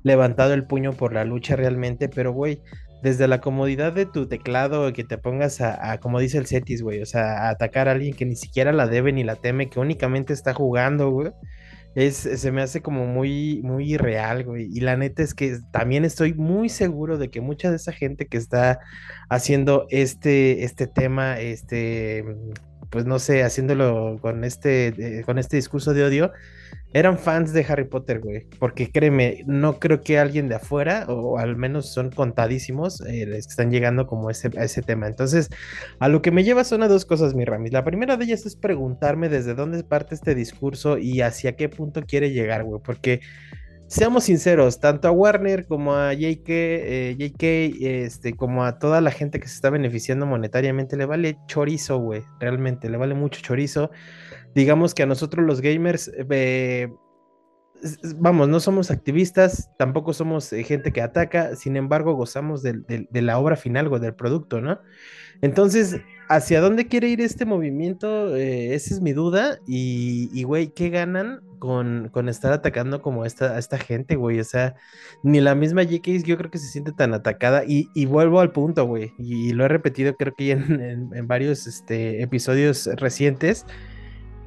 levantado 0.02 0.54
el 0.54 0.66
puño 0.66 0.94
por 0.94 1.12
la 1.12 1.26
lucha 1.26 1.58
realmente, 1.58 2.08
pero, 2.08 2.32
güey, 2.32 2.62
desde 3.02 3.28
la 3.28 3.40
comodidad 3.42 3.94
de 3.94 4.06
tu 4.06 4.28
teclado, 4.28 4.92
que 4.94 5.04
te 5.04 5.18
pongas 5.18 5.62
a, 5.62 6.00
como 6.00 6.20
dice 6.20 6.38
el 6.38 6.48
Cetis, 6.48 6.82
güey, 6.82 7.02
o 7.02 7.06
sea, 7.06 7.48
a 7.48 7.50
atacar 7.50 7.88
a 7.88 7.92
alguien 7.92 8.16
que 8.16 8.26
ni 8.26 8.36
siquiera 8.36 8.72
la 8.74 8.88
debe 8.88 9.14
ni 9.14 9.24
la 9.24 9.36
teme, 9.36 9.70
que 9.70 9.80
únicamente 9.80 10.34
está 10.34 10.54
jugando, 10.54 11.10
güey. 11.10 11.32
Es, 11.96 12.18
se 12.18 12.52
me 12.52 12.62
hace 12.62 12.82
como 12.82 13.06
muy, 13.08 13.62
muy 13.64 13.94
irreal, 13.94 14.44
güey. 14.44 14.70
Y 14.72 14.82
la 14.82 14.96
neta 14.96 15.24
es 15.24 15.34
que 15.34 15.60
también 15.72 16.06
estoy 16.06 16.34
muy 16.34 16.70
seguro 16.70 17.18
de 17.18 17.30
que 17.30 17.42
mucha 17.42 17.70
de 17.72 17.78
esa 17.78 17.92
gente 17.92 18.28
que 18.28 18.38
está 18.38 18.80
haciendo 19.28 19.88
este, 19.90 20.64
este 20.64 20.88
tema, 20.88 21.40
este, 21.40 22.24
pues 22.90 23.06
no 23.06 23.20
sé, 23.20 23.44
haciéndolo 23.44 24.18
con 24.22 24.44
este, 24.44 24.88
eh, 25.20 25.24
con 25.24 25.40
este 25.40 25.58
discurso 25.58 25.94
de 25.94 26.04
odio, 26.04 26.32
eran 26.94 27.20
fans 27.20 27.54
de 27.54 27.66
Harry 27.68 27.86
Potter, 27.86 28.20
güey. 28.20 28.46
Porque 28.60 28.92
créeme, 28.92 29.44
no 29.46 29.80
creo 29.80 30.02
que 30.02 30.18
alguien 30.18 30.50
de 30.50 30.56
afuera, 30.56 31.06
o 31.08 31.38
al 31.38 31.56
menos 31.56 31.94
son 31.94 32.10
contadísimos, 32.10 33.02
eh, 33.02 33.26
les 33.26 33.48
están 33.48 33.72
llegando 33.72 34.08
como 34.08 34.30
ese, 34.30 34.50
a 34.58 34.64
ese 34.64 34.82
tema. 34.82 35.08
Entonces, 35.08 35.50
a 36.00 36.08
lo 36.08 36.22
que 36.22 36.32
me 36.32 36.44
lleva 36.44 36.64
son 36.64 36.84
a 36.84 36.88
dos 36.88 37.06
cosas, 37.06 37.36
mi 37.36 37.46
Ramis. 37.46 37.74
La 37.74 37.84
primera 37.84 38.18
de 38.18 38.26
ellas 38.26 38.46
es 38.46 38.56
preguntarme 38.56 39.30
desde 39.30 39.54
dónde 39.54 39.84
parte 39.84 40.16
este 40.16 40.36
discurso 40.36 40.98
y 40.98 41.22
hacia 41.22 41.56
qué 41.56 41.70
punto 41.70 42.02
quiere 42.04 42.32
llegar, 42.32 42.64
güey. 42.64 42.82
Porque 42.84 43.22
seamos 43.90 44.26
sinceros, 44.26 44.80
tanto 44.80 45.08
a 45.08 45.12
Warner 45.12 45.66
como 45.66 45.96
a 45.96 46.14
JK, 46.14 46.48
eh, 46.48 47.16
JK 47.18 47.44
este, 47.82 48.36
como 48.36 48.64
a 48.64 48.78
toda 48.78 49.02
la 49.02 49.10
gente 49.10 49.40
que 49.40 49.48
se 49.48 49.56
está 49.56 49.72
beneficiando 49.72 50.28
monetariamente, 50.28 50.96
le 50.96 51.06
vale 51.06 51.40
chorizo, 51.48 51.98
güey, 51.98 52.22
realmente, 52.40 52.88
le 52.88 52.98
vale 52.98 53.16
mucho 53.16 53.42
chorizo. 53.42 53.90
Digamos 54.54 54.94
que 54.94 55.04
a 55.04 55.08
nosotros 55.08 55.44
los 55.46 55.62
gamers, 55.62 56.12
eh, 56.30 56.88
vamos, 58.18 58.48
no 58.48 58.60
somos 58.60 58.92
activistas, 58.92 59.72
tampoco 59.80 60.14
somos 60.14 60.54
eh, 60.54 60.64
gente 60.64 60.94
que 60.94 61.02
ataca, 61.02 61.56
sin 61.56 61.76
embargo, 61.76 62.14
gozamos 62.14 62.62
de, 62.62 63.08
la 63.12 63.40
obra 63.40 63.56
final 63.56 63.92
o 63.92 63.98
del 63.98 64.14
producto, 64.14 64.62
¿no? 64.62 64.80
Entonces, 65.42 66.00
¿hacia 66.28 66.62
dónde 66.62 66.88
quiere 66.88 67.08
ir 67.08 67.22
este 67.22 67.46
movimiento? 67.46 68.36
esa 68.36 68.94
es 68.94 69.02
mi 69.02 69.14
duda. 69.14 69.58
Y, 69.66 70.44
güey, 70.44 70.68
¿qué 70.74 70.90
ganan 70.90 71.40
con, 71.60 72.10
estar 72.30 72.54
atacando 72.54 73.02
como 73.02 73.26
esta, 73.26 73.56
a 73.56 73.60
esta 73.60 73.78
gente, 73.78 74.16
güey. 74.16 74.40
O 74.40 74.44
sea, 74.44 74.76
ni 75.24 75.42
la 75.42 75.56
misma 75.56 75.84
JK 75.84 76.24
yo 76.24 76.38
creo 76.38 76.50
que 76.50 76.58
se 76.58 76.68
siente 76.68 76.92
tan 76.92 77.14
atacada. 77.14 77.64
Y, 77.68 78.06
vuelvo 78.06 78.40
al 78.40 78.52
punto, 78.52 78.86
güey. 78.86 79.14
Y, 79.18 79.54
lo 79.54 79.66
he 79.66 79.68
repetido 79.68 80.16
creo 80.16 80.34
que 80.36 80.52
en, 80.52 81.10
en, 81.14 81.28
varios 81.28 81.68
este, 81.68 82.24
episodios 82.24 82.90
recientes. 82.98 83.66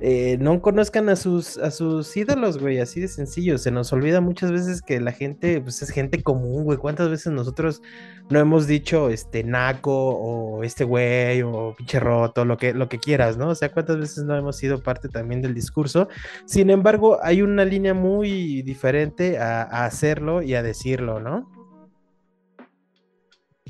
Eh, 0.04 0.36
no 0.40 0.60
conozcan 0.60 1.08
a 1.10 1.14
sus, 1.14 1.58
a 1.58 1.70
sus 1.70 2.16
ídolos, 2.16 2.58
güey, 2.58 2.80
así 2.80 3.00
de 3.00 3.06
sencillo. 3.06 3.56
Se 3.56 3.70
nos 3.70 3.92
olvida 3.92 4.20
muchas 4.20 4.50
veces 4.50 4.82
que 4.82 5.00
la 5.00 5.12
gente, 5.12 5.60
pues 5.60 5.80
es 5.80 5.90
gente 5.90 6.20
común, 6.24 6.64
güey. 6.64 6.76
¿Cuántas 6.76 7.08
veces 7.08 7.32
nosotros 7.32 7.80
no 8.28 8.40
hemos 8.40 8.66
dicho 8.66 9.10
este 9.10 9.44
naco 9.44 9.92
o 9.92 10.64
este 10.64 10.82
güey 10.82 11.42
o 11.42 11.76
pinche 11.78 12.00
roto, 12.00 12.44
lo 12.44 12.56
que, 12.56 12.74
lo 12.74 12.88
que 12.88 12.98
quieras, 12.98 13.36
¿no? 13.36 13.50
O 13.50 13.54
sea, 13.54 13.72
cuántas 13.72 13.96
veces 13.96 14.24
no 14.24 14.36
hemos 14.36 14.56
sido 14.56 14.82
parte 14.82 15.08
también 15.08 15.40
del 15.40 15.54
discurso. 15.54 16.08
Sin 16.46 16.70
embargo, 16.70 17.20
hay 17.22 17.42
una 17.42 17.64
línea 17.64 17.94
muy 17.94 18.62
diferente 18.62 19.38
a, 19.38 19.62
hacerlo 19.84 20.42
y 20.42 20.54
a 20.54 20.64
decirlo, 20.64 21.20
¿no? 21.20 21.48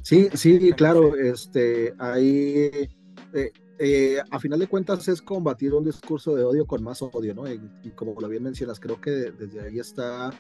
Sí, 0.03 0.31
sí, 0.33 0.73
claro, 0.73 1.15
este, 1.15 1.93
ahí 1.99 2.71
eh, 3.35 3.53
eh, 3.85 4.23
a 4.31 4.39
final 4.39 4.61
de 4.61 4.69
cuentas 4.69 5.09
es 5.09 5.21
combatir 5.21 5.75
un 5.75 5.85
discurso 5.85 6.37
de 6.37 6.45
odio 6.45 6.67
con 6.67 6.85
más 6.85 7.03
odio, 7.03 7.35
¿no? 7.35 7.53
Y, 7.53 7.59
como 7.97 8.15
lo 8.21 8.29
bien 8.29 8.45
mencionas, 8.45 8.79
creo 8.79 9.01
que 9.01 9.11
desde 9.11 9.61
ahí 9.61 9.81
está 9.81 10.31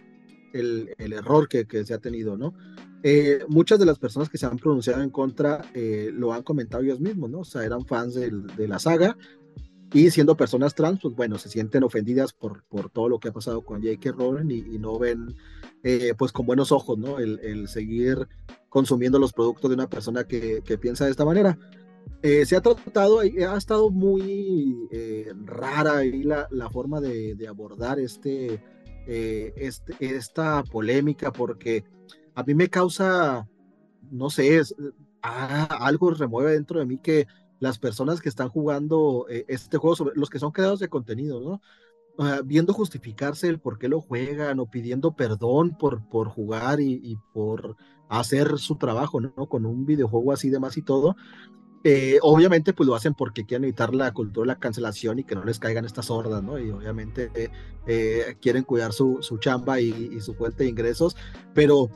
el, 0.52 0.94
error 0.96 1.48
que, 1.48 1.66
se 1.84 1.92
ha 1.92 1.98
tenido, 1.98 2.36
¿no? 2.36 2.54
Eh, 3.02 3.40
muchas 3.48 3.80
de 3.80 3.86
las 3.86 3.98
personas 3.98 4.28
que 4.28 4.38
se 4.38 4.46
han 4.46 4.58
pronunciado 4.58 5.02
en 5.02 5.10
contra 5.10 5.60
eh, 5.74 6.12
lo 6.14 6.32
han 6.32 6.44
comentado 6.44 6.84
ellos 6.84 7.00
mismos, 7.00 7.30
¿no? 7.30 7.40
O 7.40 7.44
sea, 7.44 7.64
eran 7.64 7.84
fans 7.84 8.14
de 8.14 8.68
la 8.68 8.78
saga 8.78 9.16
y 9.92 10.12
siendo 10.12 10.36
personas 10.36 10.76
trans, 10.76 11.00
pues 11.02 11.16
bueno, 11.16 11.36
se 11.36 11.48
sienten 11.48 11.82
ofendidas 11.82 12.32
por, 12.32 12.62
por 12.68 12.90
todo 12.90 13.08
lo 13.08 13.18
que 13.18 13.30
ha 13.30 13.32
pasado 13.32 13.62
con 13.62 13.82
J.K. 13.82 14.12
Rowling 14.12 14.50
y, 14.50 14.78
no 14.78 15.00
ven 15.00 15.34
pues 16.16 16.30
con 16.30 16.46
buenos 16.46 16.70
ojos, 16.70 16.96
¿no? 16.96 17.18
El, 17.18 17.66
seguir 17.66 18.28
consumiendo 18.68 19.18
los 19.18 19.32
productos 19.32 19.68
de 19.68 19.74
una 19.74 19.90
persona 19.90 20.22
que, 20.22 20.62
que 20.64 20.78
piensa 20.78 21.06
de 21.06 21.10
esta 21.10 21.24
manera. 21.24 21.58
Eh, 22.22 22.46
se 22.46 22.56
ha 22.56 22.60
tratado, 22.60 23.20
ha 23.20 23.56
estado 23.56 23.90
muy 23.90 24.88
eh, 24.92 25.32
rara 25.44 25.98
ahí 25.98 26.22
la, 26.22 26.46
la 26.50 26.70
forma 26.70 27.00
de, 27.00 27.36
abordar 27.48 27.98
este, 27.98 28.62
eh, 29.08 29.52
este, 29.56 29.94
esta 29.98 30.62
polémica, 30.62 31.32
porque 31.32 31.84
a 32.34 32.44
mí 32.44 32.54
me 32.54 32.68
causa, 32.68 33.48
no 34.10 34.30
sé, 34.30 34.62
ah, 35.22 35.78
algo 35.80 36.10
remueve 36.10 36.52
dentro 36.52 36.78
de 36.78 36.86
mí 36.86 36.98
que 36.98 37.26
las 37.58 37.78
personas 37.78 38.20
que 38.20 38.28
están 38.28 38.48
jugando 38.48 39.26
este 39.28 39.78
juego, 39.78 39.96
sobre, 39.96 40.16
los 40.16 40.30
que 40.30 40.38
son 40.38 40.52
creados 40.52 40.78
de 40.78 40.88
contenido, 40.88 41.40
¿no? 41.40 41.60
Ah, 42.18 42.42
viendo 42.44 42.74
justificarse 42.74 43.48
el 43.48 43.58
por 43.58 43.78
qué 43.78 43.88
lo 43.88 44.00
juegan 44.02 44.60
o 44.60 44.66
pidiendo 44.66 45.16
perdón 45.16 45.76
por, 45.78 46.06
por 46.08 46.28
jugar 46.28 46.80
y, 46.80 47.16
por 47.32 47.76
hacer 48.08 48.58
su 48.58 48.76
trabajo, 48.76 49.20
¿no? 49.20 49.32
Con 49.48 49.64
un 49.64 49.86
videojuego 49.86 50.32
así 50.32 50.50
demás 50.50 50.76
y 50.76 50.82
todo, 50.82 51.16
eh, 51.84 52.18
obviamente, 52.22 52.72
pues 52.72 52.86
lo 52.86 52.94
hacen 52.94 53.14
porque 53.14 53.44
quieren 53.44 53.64
evitar 53.64 53.94
la 53.94 54.12
cultura 54.12 54.44
de 54.44 54.46
la 54.48 54.60
cancelación 54.60 55.18
y 55.18 55.24
que 55.24 55.34
no 55.34 55.44
les 55.44 55.58
caigan 55.58 55.84
estas 55.84 56.10
hordas, 56.10 56.42
¿no? 56.42 56.58
Y 56.58 56.70
obviamente 56.70 57.30
eh, 57.86 58.36
quieren 58.40 58.62
cuidar 58.62 58.92
su, 58.92 59.18
su 59.20 59.38
chamba 59.38 59.80
y, 59.80 60.20
su 60.20 60.34
fuente 60.34 60.62
de 60.62 60.70
ingresos, 60.70 61.16
pero 61.54 61.90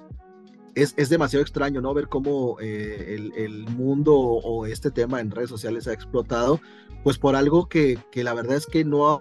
es, 0.75 0.95
es 0.97 1.09
demasiado 1.09 1.43
extraño, 1.43 1.81
¿no? 1.81 1.95
Ver 1.95 2.09
cómo 2.09 2.59
eh, 2.61 3.14
el, 3.14 3.33
el, 3.37 3.64
mundo 3.71 4.14
o 4.16 4.66
este 4.66 4.90
tema 4.90 5.21
en 5.21 5.31
redes 5.31 5.50
sociales 5.50 5.87
ha 5.87 5.93
explotado, 5.93 6.61
pues 7.05 7.19
por 7.19 7.37
algo 7.37 7.69
que, 7.69 7.99
que 8.11 8.25
la 8.25 8.35
verdad 8.35 8.57
es 8.57 8.66
que 8.66 8.85
no 8.85 9.09
ha 9.09 9.21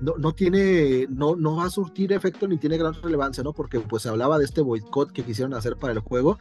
no, 0.00 0.14
no 0.18 0.32
tiene, 0.32 1.06
no, 1.08 1.36
no 1.36 1.56
va 1.56 1.64
a 1.64 1.70
surtir 1.70 2.12
efecto 2.12 2.46
ni 2.46 2.58
tiene 2.58 2.76
gran 2.76 2.94
relevancia, 2.94 3.42
¿no? 3.42 3.52
Porque 3.52 3.80
pues 3.80 4.02
se 4.02 4.08
hablaba 4.08 4.38
de 4.38 4.44
este 4.44 4.60
boicot 4.60 5.12
que 5.12 5.24
quisieron 5.24 5.54
hacer 5.54 5.76
para 5.76 5.92
el 5.94 6.00
juego 6.00 6.38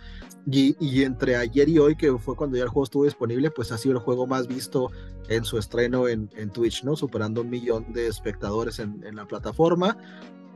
y, 0.50 0.76
y, 0.80 1.04
entre 1.04 1.38
ayer 1.38 1.70
y 1.70 1.80
hoy, 1.80 1.96
que 1.96 2.16
fue 2.18 2.36
cuando 2.36 2.58
ya 2.58 2.64
el 2.64 2.70
juego 2.70 2.84
estuvo 2.84 3.04
disponible, 3.06 3.52
pues 3.52 3.72
ha 3.72 3.78
sido 3.78 3.94
el 3.94 4.02
juego 4.02 4.28
más 4.28 4.48
visto 4.48 4.92
en 5.30 5.46
su 5.46 5.58
estreno 5.58 6.08
en, 6.08 6.30
en 6.36 6.50
Twitch, 6.50 6.84
¿no? 6.84 6.96
Superando 6.96 7.42
un 7.42 7.50
millón 7.50 7.94
de 7.94 8.08
espectadores 8.08 8.80
en, 8.80 9.16
la 9.16 9.26
plataforma. 9.26 9.98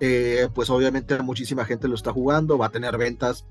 Eh, 0.01 0.47
pues 0.53 0.69
obviamente 0.69 1.21
muchísima 1.21 1.65
gente 1.65 1.89
lo 1.89 1.95
está 1.95 2.13
jugando, 2.13 2.57
va 2.57 2.67
a 2.67 2.71
tener 2.71 2.97
ventas 2.97 3.45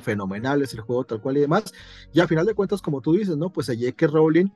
fenomenales 0.00 0.74
el 0.74 0.80
juego 0.80 1.04
tal 1.04 1.20
cual 1.20 1.38
y 1.38 1.40
demás. 1.40 1.72
Y 2.12 2.20
a 2.20 2.26
final 2.26 2.44
de 2.44 2.54
cuentas, 2.54 2.82
como 2.82 3.00
tú 3.00 3.14
dices, 3.14 3.36
¿no? 3.36 3.50
Pues 3.50 3.70
a 3.70 3.74
J.K. 3.74 4.06
Rowling 4.08 4.50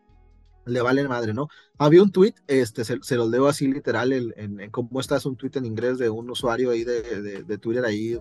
le 0.68 0.80
vale 0.80 1.06
madre, 1.08 1.34
¿no? 1.34 1.48
Había 1.78 2.02
un 2.02 2.10
tweet, 2.12 2.34
este, 2.46 2.84
se, 2.84 2.98
se 3.02 3.16
los 3.16 3.28
leo 3.28 3.46
así 3.46 3.66
literal, 3.66 4.12
en, 4.12 4.60
en, 4.60 4.70
cómo 4.70 4.90
un 4.92 5.36
tweet 5.36 5.52
en 5.54 5.66
inglés 5.66 5.98
de 5.98 6.10
un 6.10 6.30
usuario 6.30 6.70
ahí 6.70 6.84
de, 6.84 7.42
de, 7.42 7.58
Twitter 7.58 7.84
ahí, 7.84 8.18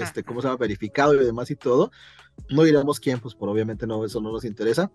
este, 0.00 0.22
cómo 0.24 0.40
se 0.40 0.48
llama, 0.48 0.58
verificado 0.58 1.14
y 1.14 1.24
demás 1.24 1.50
y 1.50 1.56
todo. 1.56 1.90
No 2.50 2.62
diremos 2.64 3.00
quién, 3.00 3.20
pues 3.20 3.34
por 3.34 3.48
obviamente 3.48 3.86
no, 3.86 4.04
eso 4.04 4.20
no 4.20 4.30
nos 4.30 4.44
interesa, 4.44 4.90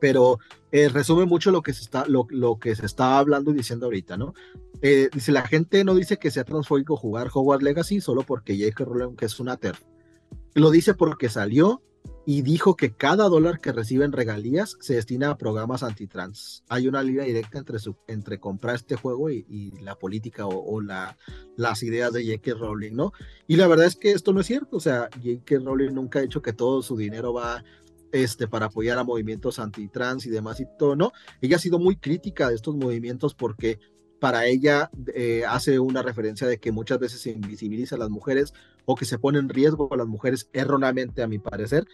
pero 0.00 0.38
eh, 0.72 0.88
resume 0.88 1.24
mucho 1.24 1.50
lo 1.50 1.62
que 1.62 1.72
se 1.72 1.82
está, 1.82 2.06
lo, 2.06 2.26
lo, 2.30 2.58
que 2.58 2.74
se 2.74 2.86
está 2.86 3.18
hablando 3.18 3.50
y 3.50 3.54
diciendo 3.54 3.86
ahorita, 3.86 4.16
¿no? 4.16 4.34
Eh, 4.82 5.08
dice, 5.12 5.32
la 5.32 5.46
gente 5.46 5.84
no 5.84 5.94
dice 5.94 6.18
que 6.18 6.30
sea 6.30 6.44
transfóbico 6.44 6.96
jugar 6.96 7.30
Hogwarts 7.32 7.64
Legacy 7.64 8.00
solo 8.00 8.22
porque 8.22 8.56
J.K. 8.58 8.84
Rowling 8.84 9.16
que 9.16 9.26
es 9.26 9.40
una 9.40 9.56
TERF. 9.56 9.80
Lo 10.54 10.70
dice 10.70 10.94
porque 10.94 11.28
salió 11.28 11.82
y 12.26 12.42
dijo 12.42 12.76
que 12.76 12.92
cada 12.92 13.28
dólar 13.28 13.60
que 13.60 13.72
reciben 13.72 14.12
regalías 14.12 14.76
se 14.80 14.94
destina 14.94 15.30
a 15.30 15.36
programas 15.36 15.82
antitrans. 15.82 16.64
Hay 16.68 16.88
una 16.88 17.02
línea 17.02 17.24
directa 17.24 17.58
entre, 17.58 17.78
su, 17.78 17.96
entre 18.08 18.40
comprar 18.40 18.76
este 18.76 18.96
juego 18.96 19.30
y, 19.30 19.72
la 19.82 19.96
política 19.96 20.46
o, 20.46 20.80
la, 20.80 21.16
las 21.56 21.82
ideas 21.82 22.12
de 22.12 22.24
J.K. 22.24 22.58
Rowling, 22.58 22.94
¿no? 22.94 23.12
Y 23.46 23.56
la 23.56 23.66
verdad 23.66 23.86
es 23.86 23.96
que 23.96 24.12
esto 24.12 24.32
no 24.32 24.40
es 24.40 24.46
cierto, 24.46 24.78
o 24.78 24.80
sea, 24.80 25.08
J.K. 25.22 25.56
Rowling 25.62 25.92
nunca 25.92 26.18
ha 26.18 26.22
dicho 26.22 26.40
que 26.40 26.52
todo 26.52 26.82
su 26.82 26.96
dinero 26.96 27.34
va 27.34 27.62
este, 28.12 28.48
para 28.48 28.66
apoyar 28.66 28.98
a 28.98 29.04
movimientos 29.04 29.58
antitrans 29.58 30.24
y 30.24 30.30
demás 30.30 30.60
y 30.60 30.66
todo, 30.78 30.96
¿no? 30.96 31.12
Ella 31.40 31.56
ha 31.56 31.60
sido 31.60 31.78
muy 31.78 31.96
crítica 31.96 32.48
de 32.48 32.54
estos 32.54 32.76
movimientos 32.76 33.34
porque 33.34 33.80
para 34.20 34.46
ella 34.46 34.90
eh, 35.14 35.42
hace 35.46 35.78
una 35.78 36.00
referencia 36.00 36.46
de 36.46 36.58
que 36.58 36.72
muchas 36.72 36.98
veces 36.98 37.20
se 37.20 37.32
invisibiliza 37.32 37.96
a 37.96 37.98
las 37.98 38.08
mujeres 38.08 38.54
o 38.86 38.94
que 38.94 39.04
se 39.04 39.18
pone 39.18 39.38
en 39.38 39.48
riesgo 39.48 39.92
a 39.92 39.96
las 39.96 40.06
mujeres 40.06 40.48
erróneamente, 40.52 41.22
a 41.22 41.26
mi 41.26 41.38
parecer, 41.38 41.86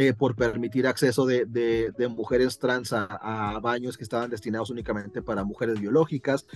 eh, 0.00 0.14
por 0.14 0.34
permitir 0.34 0.86
acceso 0.86 1.26
de, 1.26 1.44
de, 1.44 2.08
mujeres 2.08 2.58
trans 2.58 2.94
a, 2.94 3.60
baños 3.62 3.98
que 3.98 4.02
estaban 4.02 4.30
destinados 4.30 4.70
únicamente 4.70 5.20
para 5.20 5.44
mujeres 5.44 5.78
biológicas, 5.78 6.46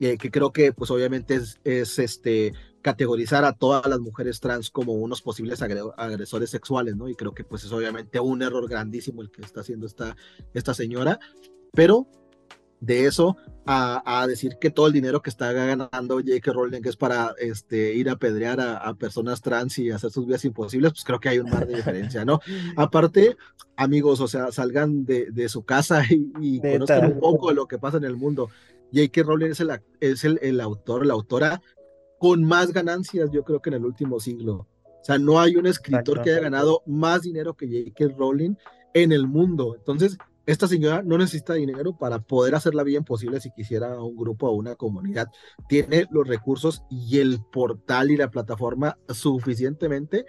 eh, 0.00 0.18
que 0.18 0.28
creo 0.32 0.52
que 0.52 0.72
pues 0.72 0.90
obviamente 0.90 1.36
es, 1.36 1.60
es, 1.62 2.00
este, 2.00 2.52
categorizar 2.82 3.44
a 3.44 3.52
todas 3.52 3.86
las 3.86 4.00
mujeres 4.00 4.40
trans 4.40 4.70
como 4.70 4.94
unos 4.94 5.22
posibles 5.22 5.62
agresores 5.62 6.50
sexuales, 6.50 6.96
¿no? 6.96 7.08
Y 7.08 7.14
creo 7.14 7.32
que 7.32 7.44
pues 7.44 7.62
es 7.62 7.70
obviamente 7.70 8.18
un 8.18 8.42
error 8.42 8.68
grandísimo 8.68 9.22
el 9.22 9.30
que 9.30 9.42
está 9.42 9.60
haciendo 9.60 9.86
esta, 9.86 10.16
esta 10.52 10.74
señora, 10.74 11.20
pero 11.72 12.08
de 12.80 13.06
eso 13.06 13.36
a, 13.66 14.26
decir 14.26 14.56
que 14.60 14.70
todo 14.70 14.88
el 14.88 14.92
dinero 14.92 15.22
que 15.22 15.30
está 15.30 15.52
ganando 15.52 16.16
J.K. 16.16 16.52
Rowling 16.52 16.80
es 16.84 16.96
para 16.96 17.34
este, 17.38 17.94
ir 17.94 18.10
a 18.10 18.16
pedrear 18.16 18.60
a, 18.60 18.92
personas 18.94 19.40
trans 19.40 19.78
y 19.78 19.90
hacer 19.90 20.10
sus 20.10 20.26
vidas 20.26 20.44
imposibles, 20.44 20.92
pues 20.92 21.04
creo 21.04 21.20
que 21.20 21.28
hay 21.28 21.38
un 21.38 21.50
mar 21.50 21.68
de 21.68 21.76
diferencia, 21.76 22.24
¿no? 22.24 22.40
Aparte, 22.76 23.36
amigos, 23.76 24.20
o 24.20 24.26
sea, 24.26 24.50
salgan 24.50 25.04
de, 25.04 25.48
su 25.48 25.62
casa 25.64 26.02
y, 26.08 26.60
conozcan 26.60 27.12
un 27.12 27.20
poco 27.20 27.50
de 27.50 27.54
lo 27.54 27.68
que 27.68 27.78
pasa 27.78 27.98
en 27.98 28.04
el 28.04 28.16
mundo. 28.16 28.48
J.K. 28.92 29.22
Rowling 29.22 29.50
es, 29.50 29.60
el, 29.60 29.80
es 30.00 30.24
el, 30.24 30.40
el 30.42 30.60
autor, 30.60 31.06
la 31.06 31.14
autora 31.14 31.62
con 32.18 32.44
más 32.44 32.72
ganancias, 32.72 33.30
yo 33.30 33.44
creo 33.44 33.62
que 33.62 33.70
en 33.70 33.74
el 33.74 33.84
último 33.84 34.18
siglo. 34.18 34.66
O 34.84 35.04
sea, 35.04 35.18
no 35.18 35.40
hay 35.40 35.56
un 35.56 35.66
escritor 35.66 36.22
que 36.22 36.30
haya 36.30 36.40
ganado 36.40 36.82
más 36.86 37.22
dinero 37.22 37.54
que 37.54 37.66
J.K. 37.66 38.14
Rowling 38.18 38.56
en 38.92 39.12
el 39.12 39.26
mundo. 39.26 39.74
Entonces, 39.78 40.18
esta 40.46 40.66
señora 40.66 41.02
no 41.02 41.18
necesita 41.18 41.54
dinero 41.54 41.96
para 41.96 42.20
poder 42.20 42.54
hacerla 42.54 42.82
bien 42.82 43.04
posible 43.04 43.40
si 43.40 43.50
quisiera 43.52 44.00
un 44.00 44.16
grupo 44.16 44.48
o 44.48 44.52
una 44.52 44.74
comunidad. 44.74 45.28
Tiene 45.68 46.06
los 46.10 46.26
recursos 46.26 46.82
y 46.90 47.18
el 47.18 47.40
portal 47.52 48.10
y 48.10 48.16
la 48.16 48.30
plataforma 48.30 48.98
suficientemente 49.08 50.24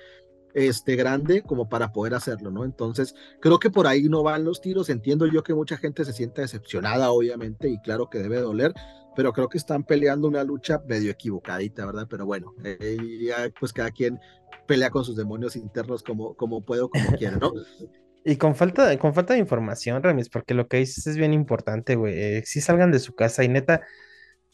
este, 0.53 0.96
grande 0.96 1.41
como 1.41 1.70
para 1.70 1.91
poder 1.91 2.13
hacerlo, 2.13 2.51
¿no? 2.51 2.65
Entonces, 2.65 3.15
creo 3.39 3.60
que 3.60 3.70
por 3.70 3.88
ahí 3.88 4.03
no 4.03 4.24
van 4.24 4.44
los 4.44 4.62
tiros. 4.62 4.89
Entiendo 4.89 5.25
yo 5.27 5.44
que 5.44 5.53
mucha 5.53 5.77
gente 5.77 6.06
se 6.06 6.13
sienta 6.13 6.41
decepcionada, 6.41 7.12
obviamente, 7.12 7.70
y 7.70 7.80
claro 7.80 8.10
que 8.10 8.20
debe 8.20 8.39
doler, 8.39 8.74
pero 9.15 9.34
creo 9.34 9.50
que 9.50 9.58
están 9.58 9.84
peleando 9.84 10.27
una 10.27 10.44
lucha 10.44 10.82
medio 10.88 11.12
equivocadita, 11.12 11.86
¿verdad? 11.86 12.08
Pero 12.10 12.25
bueno, 12.25 12.53
eh, 12.63 12.98
ya 13.22 13.50
pues 13.60 13.74
cada 13.74 13.91
quien 13.91 14.20
pelea 14.68 14.89
con 14.89 15.03
sus 15.03 15.15
demonios 15.15 15.56
internos 15.56 16.03
como, 16.03 16.36
como 16.36 16.62
puede 16.62 16.82
o 16.82 16.89
como 16.89 17.12
quiere, 17.18 17.38
¿no? 17.38 17.53
Y 18.24 18.36
con 18.36 18.56
falta, 18.56 18.98
con 18.98 19.13
falta 19.13 19.34
de 19.34 19.40
información, 19.40 20.04
Ramis, 20.04 20.30
porque 20.30 20.54
lo 20.54 20.68
que 20.68 20.78
dices 20.78 21.08
es 21.08 21.18
bien 21.18 21.34
importante, 21.34 21.96
güey. 21.96 22.13
Eh, 22.18 22.44
si 22.46 22.62
salgan 22.62 22.92
de 22.92 23.00
su 23.00 23.16
casa 23.16 23.44
y 23.44 23.50
neta, 23.50 23.82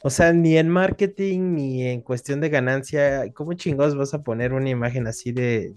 o 0.03 0.09
sea, 0.09 0.31
ni 0.31 0.57
en 0.57 0.69
marketing 0.69 1.55
ni 1.55 1.87
en 1.87 2.01
cuestión 2.01 2.39
de 2.39 2.49
ganancia, 2.49 3.25
¿cómo 3.33 3.53
chingados 3.53 3.97
vas 3.97 4.13
a 4.13 4.21
poner 4.21 4.53
una 4.53 4.69
imagen 4.69 5.07
así 5.07 5.31
de, 5.31 5.71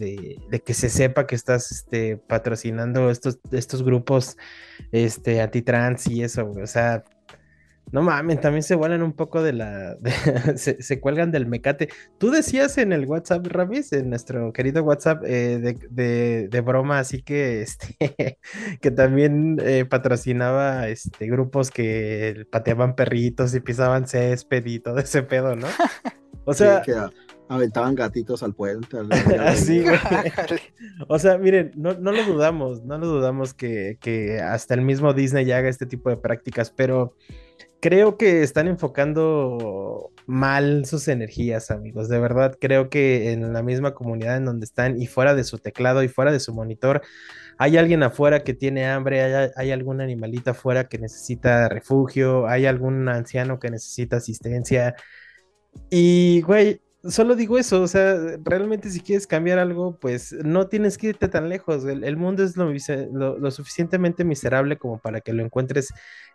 de, 0.51 0.61
que 0.61 0.75
se 0.75 0.91
sepa 0.91 1.27
que 1.27 1.35
estás 1.35 1.73
este, 1.73 2.19
patrocinando 2.19 3.11
estos, 3.11 3.39
estos 3.51 3.83
grupos 3.83 4.37
este, 4.93 5.41
antitrans 5.41 6.07
y 6.09 6.23
eso, 6.23 6.47
güey? 6.47 6.63
O 6.63 6.67
sea, 6.67 7.03
no 7.93 8.03
mames, 8.03 8.41
también 8.41 8.63
se 8.63 8.77
vuelan 8.77 9.03
un 9.03 9.13
poco 9.13 9.43
de 9.43 9.53
la. 9.53 9.97
se, 10.57 11.01
cuelgan 11.01 11.33
del 11.33 11.47
mecate. 11.47 11.89
Tú 12.19 12.31
decías 12.31 12.79
en 12.79 12.93
el 12.93 13.07
WhatsApp, 13.07 13.47
Ramis, 13.47 13.93
en 13.93 14.11
nuestro 14.11 14.53
querido 14.53 14.85
WhatsApp, 14.85 15.23
eh, 15.27 15.77
de, 15.91 16.61
broma, 16.61 17.01
así 17.01 17.23
que 17.23 17.63
este 17.63 18.39
que 18.81 18.91
también 18.91 19.59
eh, 19.65 19.85
patrocinaba 19.85 20.89
este 20.89 21.27
grupos 21.27 21.71
que 21.71 22.47
pateaban 22.51 22.95
perritos 22.95 23.55
y 23.55 23.61
pisaban 23.61 24.07
césped 24.07 24.65
y 24.67 24.79
todo 24.79 24.99
ese 24.99 25.23
pedo, 25.23 25.57
¿no? 25.57 25.67
O 26.47 26.55
sea. 26.55 26.81
que 26.83 26.95
aventaban 27.49 27.95
gatitos 27.95 28.43
al 28.43 28.55
puente. 28.55 28.97
Así, 29.41 29.83
güey. 29.83 29.99
o 31.07 31.19
sea, 31.19 31.37
miren, 31.37 31.73
no, 31.77 31.95
no, 31.95 32.13
lo 32.13 32.25
dudamos, 32.25 32.83
no 32.85 32.97
lo 32.97 33.07
dudamos 33.07 33.53
que, 33.55 33.99
que 34.01 34.41
hasta 34.41 34.75
el 34.75 34.81
mismo 34.81 35.13
Disney 35.13 35.45
ya 35.45 35.59
haga 35.59 35.69
este 35.69 35.87
tipo 35.87 36.09
de 36.09 36.17
prácticas, 36.17 36.71
pero 36.71 37.15
creo 37.81 38.17
que 38.17 38.43
están 38.43 38.69
enfocando 38.69 40.13
mal 40.27 40.85
sus 40.87 41.09
energías, 41.09 41.71
amigos. 41.71 42.09
De 42.09 42.19
verdad, 42.19 42.57
creo 42.61 42.89
que 42.91 43.33
en 43.33 43.53
la 43.53 43.63
misma 43.63 43.95
comunidad 43.95 44.37
en 44.37 44.45
donde 44.45 44.65
están 44.65 45.01
y 45.01 45.07
fuera 45.07 45.35
de 45.35 45.45
su 45.45 45.59
teclado 45.59 46.03
y 46.03 46.09
fuera 46.09 46.33
de 46.33 46.41
su 46.41 46.55
monitor, 46.55 47.03
hay 47.59 47.77
alguien 47.77 48.03
afuera 48.03 48.43
que 48.45 48.55
tiene 48.55 48.87
hambre, 48.87 49.51
hay, 49.57 49.71
algún 49.71 50.01
animalito 50.01 50.53
afuera 50.53 50.89
que 50.89 50.99
necesita 50.99 51.69
refugio, 51.69 52.47
hay 52.47 52.67
algún 52.67 53.09
anciano 53.09 53.59
que 53.59 53.71
necesita 53.71 54.17
asistencia. 54.17 54.95
Y, 55.91 56.43
güey, 56.43 56.81
solo 57.04 57.35
digo 57.35 57.59
eso, 57.59 57.83
o 57.83 57.88
sea, 57.88 58.14
realmente 58.45 58.90
si 58.90 59.00
quieres 59.00 59.26
cambiar 59.26 59.59
algo, 59.59 59.97
pues 59.99 60.33
no 60.45 60.69
tienes 60.69 60.99
que 60.99 61.09
irte 61.09 61.28
tan 61.28 61.49
lejos. 61.49 61.85
El, 61.85 62.16
mundo 62.16 62.42
es 62.42 62.57
lo, 62.57 63.50
suficientemente 63.50 64.25
miserable 64.25 64.76
como 64.76 64.99
para 64.99 65.21
que 65.21 65.33
lo 65.33 65.45
encuentres 65.45 65.88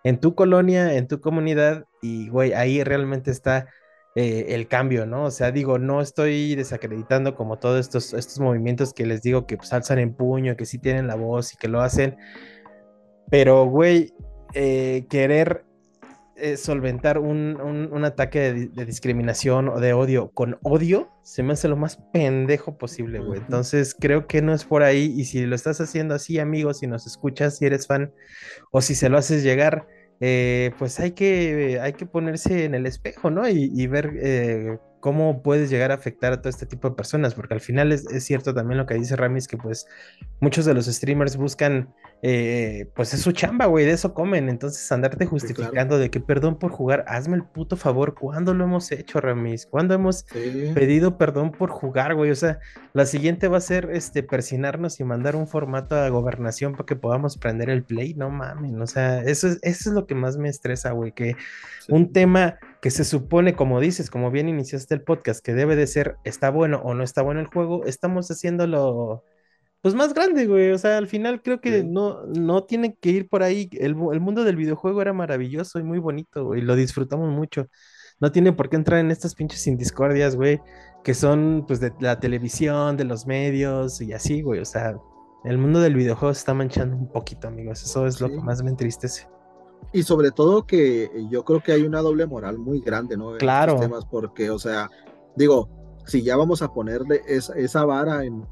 en 0.04 0.20
tu 0.20 0.36
colonia, 0.36 0.94
en 0.96 1.08
tu 1.08 1.22
comunidad, 1.22 1.86
y 2.02 2.30
güey, 2.30 2.54
ahí 2.54 2.84
realmente 2.84 3.32
está 3.32 3.68
eh, 4.16 4.48
el 4.50 4.68
cambio, 4.68 5.06
¿no? 5.06 5.26
O 5.26 5.32
sea, 5.32 5.52
digo, 5.52 5.78
no 5.78 6.02
estoy 6.02 6.56
desacreditando 6.56 7.36
como 7.36 7.60
todos 7.60 7.80
estos, 7.80 8.14
estos 8.14 8.40
movimientos 8.40 8.94
que 8.94 9.06
les 9.06 9.22
digo 9.22 9.46
que 9.46 9.58
pues, 9.58 9.74
alzan 9.74 10.00
en 10.00 10.14
puño, 10.16 10.56
que 10.56 10.66
sí 10.66 10.80
tienen 10.80 11.08
la 11.08 11.16
voz 11.16 11.54
y 11.54 11.58
que 11.58 11.68
lo 11.68 11.82
hacen, 11.82 12.18
pero 13.30 13.66
güey, 13.66 14.14
eh, 14.54 15.06
querer 15.10 15.65
eh, 16.38 16.58
solventar 16.58 17.18
un, 17.18 18.04
ataque 18.04 18.54
de, 18.54 18.86
discriminación 18.86 19.70
o 19.70 19.80
de 19.80 19.94
odio 19.94 20.32
con 20.32 20.58
odio, 20.64 21.10
se 21.24 21.44
me 21.44 21.54
hace 21.54 21.70
lo 21.70 21.78
más 21.78 21.98
pendejo 22.12 22.78
posible, 22.78 23.20
güey. 23.20 23.40
Entonces 23.40 23.96
creo 23.98 24.28
que 24.28 24.42
no 24.42 24.54
es 24.54 24.66
por 24.66 24.84
ahí. 24.84 25.14
Y 25.16 25.26
si 25.26 25.46
lo 25.46 25.56
estás 25.56 25.80
haciendo 25.80 26.14
así, 26.14 26.40
amigos, 26.40 26.80
si 26.80 26.88
nos 26.88 27.08
escuchas, 27.08 27.58
si 27.58 27.66
eres 27.66 27.88
fan, 27.88 28.12
o 28.72 28.82
si 28.82 28.96
se 28.96 29.08
lo 29.08 29.18
haces 29.18 29.44
llegar, 29.44 29.88
eh, 30.20 30.72
pues 30.78 31.00
hay 31.00 31.12
que, 31.12 31.80
hay 31.82 31.94
que 31.94 32.06
ponerse 32.06 32.66
en 32.66 32.76
el 32.76 32.86
espejo, 32.86 33.30
¿no? 33.30 33.48
Y, 33.48 33.88
ver 33.88 34.12
eh, 34.22 34.78
cómo 35.00 35.42
puedes 35.42 35.70
llegar 35.70 35.92
a 35.92 35.96
afectar 35.96 36.34
a 36.34 36.42
todo 36.42 36.50
este 36.50 36.66
tipo 36.66 36.90
de 36.90 36.96
personas, 36.96 37.34
porque 37.34 37.54
al 37.54 37.62
final 37.62 37.92
es, 37.92 38.06
es 38.08 38.24
cierto 38.24 38.54
también 38.54 38.78
lo 38.78 38.86
que 38.86 38.96
dice 38.96 39.16
Ramis, 39.16 39.48
que 39.48 39.58
pues 39.58 39.88
muchos 40.42 40.66
de 40.66 40.74
los 40.74 40.86
streamers 40.86 41.38
buscan 41.38 41.94
eh, 42.22 42.90
pues 42.96 43.14
es 43.14 43.22
su 43.22 43.32
chamba, 43.34 43.66
güey, 43.68 43.86
de 43.86 43.92
eso 43.92 44.14
comen. 44.14 44.50
Entonces, 44.50 44.92
andarte 44.92 45.26
justificando 45.26 46.00
de 46.00 46.10
que 46.10 46.20
perdón 46.20 46.58
por 46.58 46.72
jugar, 46.72 47.06
hazme 47.08 47.36
el 47.36 47.44
puto 47.44 47.78
favor. 47.78 48.16
¿Cuándo 48.16 48.54
lo 48.54 48.64
hemos 48.64 48.92
hecho, 48.92 49.22
Ramis? 49.22 49.68
¿Cuándo 49.68 49.94
hemos 49.94 50.24
pedido 50.74 51.18
perdón 51.18 51.52
por 51.52 51.70
jugar, 51.70 52.16
güey? 52.16 52.32
O 52.32 52.36
sea, 52.36 52.60
la 52.94 53.06
siguiente 53.06 53.48
va 53.48 53.58
a 53.58 53.62
ser 53.62 53.90
este 53.92 54.24
persinarnos 54.24 55.00
y 55.00 55.04
mandar 55.04 55.36
un 55.36 55.48
formato 55.48 55.96
a 55.96 56.10
gobernación 56.10 56.72
para 56.74 56.86
que 56.86 56.96
podamos 56.96 57.38
prender 57.38 57.70
el 57.70 57.84
play. 57.84 58.14
No 58.16 58.30
mames, 58.30 58.74
o 58.80 58.88
sea, 58.88 59.22
eso 59.22 59.48
es, 59.48 59.60
eso 59.62 59.90
es 59.90 59.96
lo 59.96 60.08
que 60.08 60.16
más 60.16 60.38
me 60.38 60.50
estresa, 60.50 60.92
güey, 60.92 61.12
que 61.12 61.36
un 61.90 62.12
tema 62.12 62.58
que 62.82 62.92
se 62.92 63.04
supone, 63.04 63.56
como 63.56 63.80
dices, 63.80 64.10
como 64.10 64.32
bien 64.32 64.50
iniciaste 64.50 64.96
el 64.96 65.02
podcast, 65.02 65.44
que 65.44 65.54
debe 65.54 65.76
de 65.76 65.88
ser, 65.88 66.16
está 66.24 66.50
bueno 66.50 66.82
o 66.84 66.94
no 66.94 67.04
está 67.04 67.22
bueno 67.22 67.40
el 67.40 67.48
juego, 67.48 67.86
estamos 67.86 68.30
haciéndolo 68.30 69.24
pues 69.86 69.94
más 69.94 70.16
grande, 70.16 70.48
güey. 70.48 70.72
O 70.72 70.80
sea, 70.80 70.98
al 70.98 71.06
final 71.06 71.44
creo 71.44 71.62
que 71.62 71.84
no, 71.84 72.26
no 72.26 72.64
tiene 72.64 72.96
que 72.96 73.12
ir 73.12 73.30
por 73.30 73.44
ahí. 73.44 73.70
El, 73.74 73.94
mundo 73.94 74.44
del 74.44 74.56
videojuego 74.56 75.00
era 75.00 75.14
maravilloso 75.14 75.78
y 75.78 75.84
muy 75.84 76.00
bonito, 76.00 76.44
güey. 76.44 76.62
Lo 76.62 76.76
disfrutamos 76.76 77.30
mucho. 77.30 77.68
No 78.20 78.32
tiene 78.32 78.52
por 78.52 78.68
qué 78.68 78.78
entrar 78.78 79.00
en 79.00 79.12
estas 79.12 79.36
pinches 79.36 79.68
indiscordias, 79.68 80.36
güey, 80.36 80.60
que 81.04 81.14
son 81.14 81.66
pues 81.68 81.82
de 81.82 81.94
la 82.00 82.20
televisión, 82.20 82.98
de 82.98 83.04
los 83.04 83.28
medios 83.28 84.02
y 84.02 84.12
así, 84.14 84.42
güey. 84.42 84.60
O 84.60 84.66
sea, 84.66 84.98
el 85.44 85.60
mundo 85.60 85.80
del 85.80 85.94
videojuego 85.94 86.34
se 86.34 86.40
está 86.40 86.56
manchando 86.56 86.96
un 86.96 87.08
poquito, 87.08 87.48
amigos. 87.48 87.84
Eso 87.84 88.08
es 88.08 88.20
lo 88.20 88.30
que 88.30 88.42
más 88.42 88.64
me 88.64 88.72
entristece. 88.72 89.28
Y 89.94 90.02
sobre 90.02 90.32
todo 90.32 90.66
que 90.66 91.12
yo 91.30 91.46
creo 91.46 91.62
que 91.62 91.74
hay 91.74 91.84
una 91.84 92.02
doble 92.02 92.26
moral 92.26 92.58
muy 92.58 92.82
grande, 92.82 93.18
¿no? 93.18 93.38
claro. 93.38 93.80
temas 93.80 94.04
porque, 94.06 94.50
o 94.50 94.58
sea, 94.58 94.90
digo, 95.36 95.85
si 96.06 96.22
ya 96.22 96.38
vamos 96.38 96.62
a 96.62 96.74
ponerle 96.74 97.22
esa, 97.28 97.86
vara 97.86 98.24
en, 98.24 98.46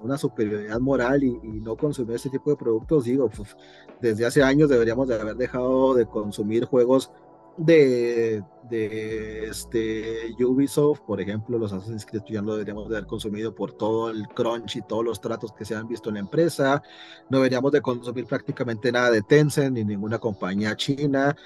una 0.00 0.18
superioridad 0.18 0.80
moral 0.80 1.22
y, 1.22 1.38
no 1.62 1.76
consumir 1.76 2.16
este 2.16 2.30
tipo 2.30 2.50
de 2.50 2.56
productos, 2.56 3.04
digo, 3.04 3.28
pues, 3.28 3.56
desde 4.00 4.26
hace 4.26 4.42
años 4.42 4.68
deberíamos 4.68 5.08
de 5.08 5.14
haber 5.14 5.36
dejado 5.36 5.94
de 5.94 6.06
consumir 6.06 6.64
juegos 6.64 7.10
de, 7.56 8.42
de 8.68 9.44
este 9.44 10.34
Ubisoft, 10.44 11.00
por 11.00 11.20
ejemplo, 11.20 11.58
los 11.58 11.72
Assassin's 11.72 12.06
Creed 12.06 12.22
ya 12.28 12.42
no 12.42 12.52
deberíamos 12.52 12.88
de 12.88 12.96
haber 12.96 13.06
consumido 13.06 13.54
por 13.54 13.72
todo 13.72 14.10
el 14.10 14.26
crunch 14.28 14.76
y 14.76 14.82
todos 14.82 15.04
los 15.04 15.20
tratos 15.20 15.52
que 15.52 15.64
se 15.64 15.74
han 15.74 15.88
visto 15.88 16.08
en 16.08 16.14
la 16.14 16.20
empresa, 16.20 16.82
no 17.28 17.38
deberíamos 17.38 17.72
de 17.72 17.82
consumir 17.82 18.26
prácticamente 18.26 18.90
nada 18.90 19.10
de 19.10 19.22
Tencent 19.22 19.76
ni 19.76 19.84
ninguna 19.84 20.18
compañía 20.18 20.76
china, 20.76 21.36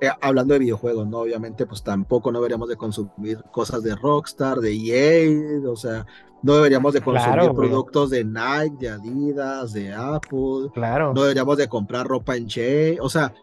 eh, 0.00 0.08
hablando 0.22 0.54
de 0.54 0.60
videojuegos, 0.60 1.06
¿no? 1.06 1.18
Obviamente, 1.18 1.66
pues 1.66 1.82
tampoco 1.82 2.32
no 2.32 2.38
deberíamos 2.38 2.68
de 2.68 2.76
consumir 2.76 3.42
cosas 3.50 3.82
de 3.82 3.94
Rockstar, 3.94 4.58
de 4.58 4.72
EA, 4.72 5.68
o 5.68 5.76
sea, 5.76 6.06
no 6.42 6.54
deberíamos 6.54 6.94
de 6.94 7.02
consumir 7.02 7.52
productos 7.52 8.08
de 8.08 8.24
Nike, 8.24 8.76
de 8.78 8.88
Adidas, 8.88 9.74
de 9.74 9.92
Apple, 9.92 10.70
claro. 10.72 11.12
no 11.12 11.22
deberíamos 11.22 11.58
de 11.58 11.68
comprar 11.68 12.06
ropa 12.06 12.36
en 12.36 12.46
Che, 12.46 12.98
o 12.98 13.10
sea, 13.10 13.34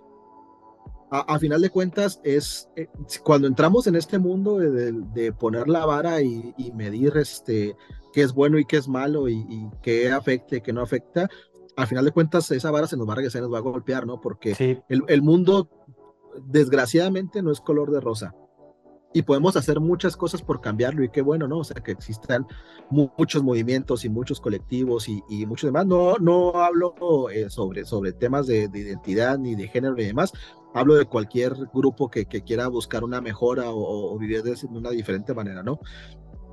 a, 1.09 1.39
final 1.39 1.61
de 1.61 1.69
cuentas 1.69 2.19
es 2.23 2.69
eh, 2.75 2.87
cuando 3.23 3.47
entramos 3.47 3.87
en 3.87 3.95
este 3.95 4.19
mundo 4.19 4.57
de, 4.57 5.33
poner 5.33 5.67
la 5.67 5.85
vara 5.85 6.21
y, 6.21 6.53
medir 6.75 7.15
este 7.17 7.75
qué 8.13 8.21
es 8.21 8.33
bueno 8.33 8.57
y 8.59 8.65
qué 8.65 8.77
es 8.77 8.87
malo 8.87 9.29
y, 9.29 9.69
qué 9.81 10.11
afecta 10.11 10.57
y 10.57 10.61
qué 10.61 10.73
no 10.73 10.81
afecta, 10.81 11.29
al 11.75 11.87
final 11.87 12.05
de 12.05 12.11
cuentas 12.11 12.49
esa 12.51 12.71
vara 12.71 12.87
se 12.87 12.97
nos 12.97 13.07
va 13.07 13.13
a 13.13 13.17
regresar, 13.17 13.41
nos 13.41 13.53
va 13.53 13.59
a 13.59 13.61
golpear, 13.61 14.05
¿no? 14.05 14.19
Porque 14.19 14.83
el, 14.89 15.03
el, 15.07 15.21
mundo 15.21 15.69
desgraciadamente 16.45 17.41
no 17.41 17.51
es 17.51 17.61
color 17.61 17.91
de 17.91 18.01
rosa. 18.01 18.35
Y 19.17 19.23
podemos 19.23 19.55
hacer 19.55 19.79
muchas 19.79 20.15
cosas 20.15 20.43
por 20.43 20.61
cambiarlo 20.61 21.03
y 21.03 21.09
qué 21.09 21.23
bueno, 21.23 21.47
¿no? 21.47 21.57
O 21.57 21.63
sea, 21.63 21.81
que 21.81 21.91
existan 21.91 22.45
muchos 22.91 23.41
movimientos 23.41 24.05
y 24.05 24.09
muchos 24.09 24.39
colectivos 24.39 25.09
y, 25.09 25.23
y 25.27 25.47
muchos 25.47 25.69
demás. 25.69 25.87
No, 25.87 26.17
no 26.19 26.51
hablo 26.61 26.93
eh, 27.31 27.49
sobre, 27.49 27.83
sobre 27.83 28.13
temas 28.13 28.45
de, 28.45 28.69
identidad 28.71 29.39
ni 29.39 29.55
de 29.55 29.69
género 29.69 29.95
y 29.97 30.05
demás. 30.05 30.33
Hablo 30.75 30.93
de 30.93 31.05
cualquier 31.05 31.55
grupo 31.73 32.11
que, 32.11 32.25
que 32.25 32.43
quiera 32.43 32.67
buscar 32.67 33.03
una 33.03 33.19
mejora 33.19 33.71
o, 33.71 34.13
o 34.13 34.19
vivir 34.19 34.43
de 34.43 34.55
una 34.69 34.91
diferente 34.91 35.33
manera, 35.33 35.63
¿no? 35.63 35.79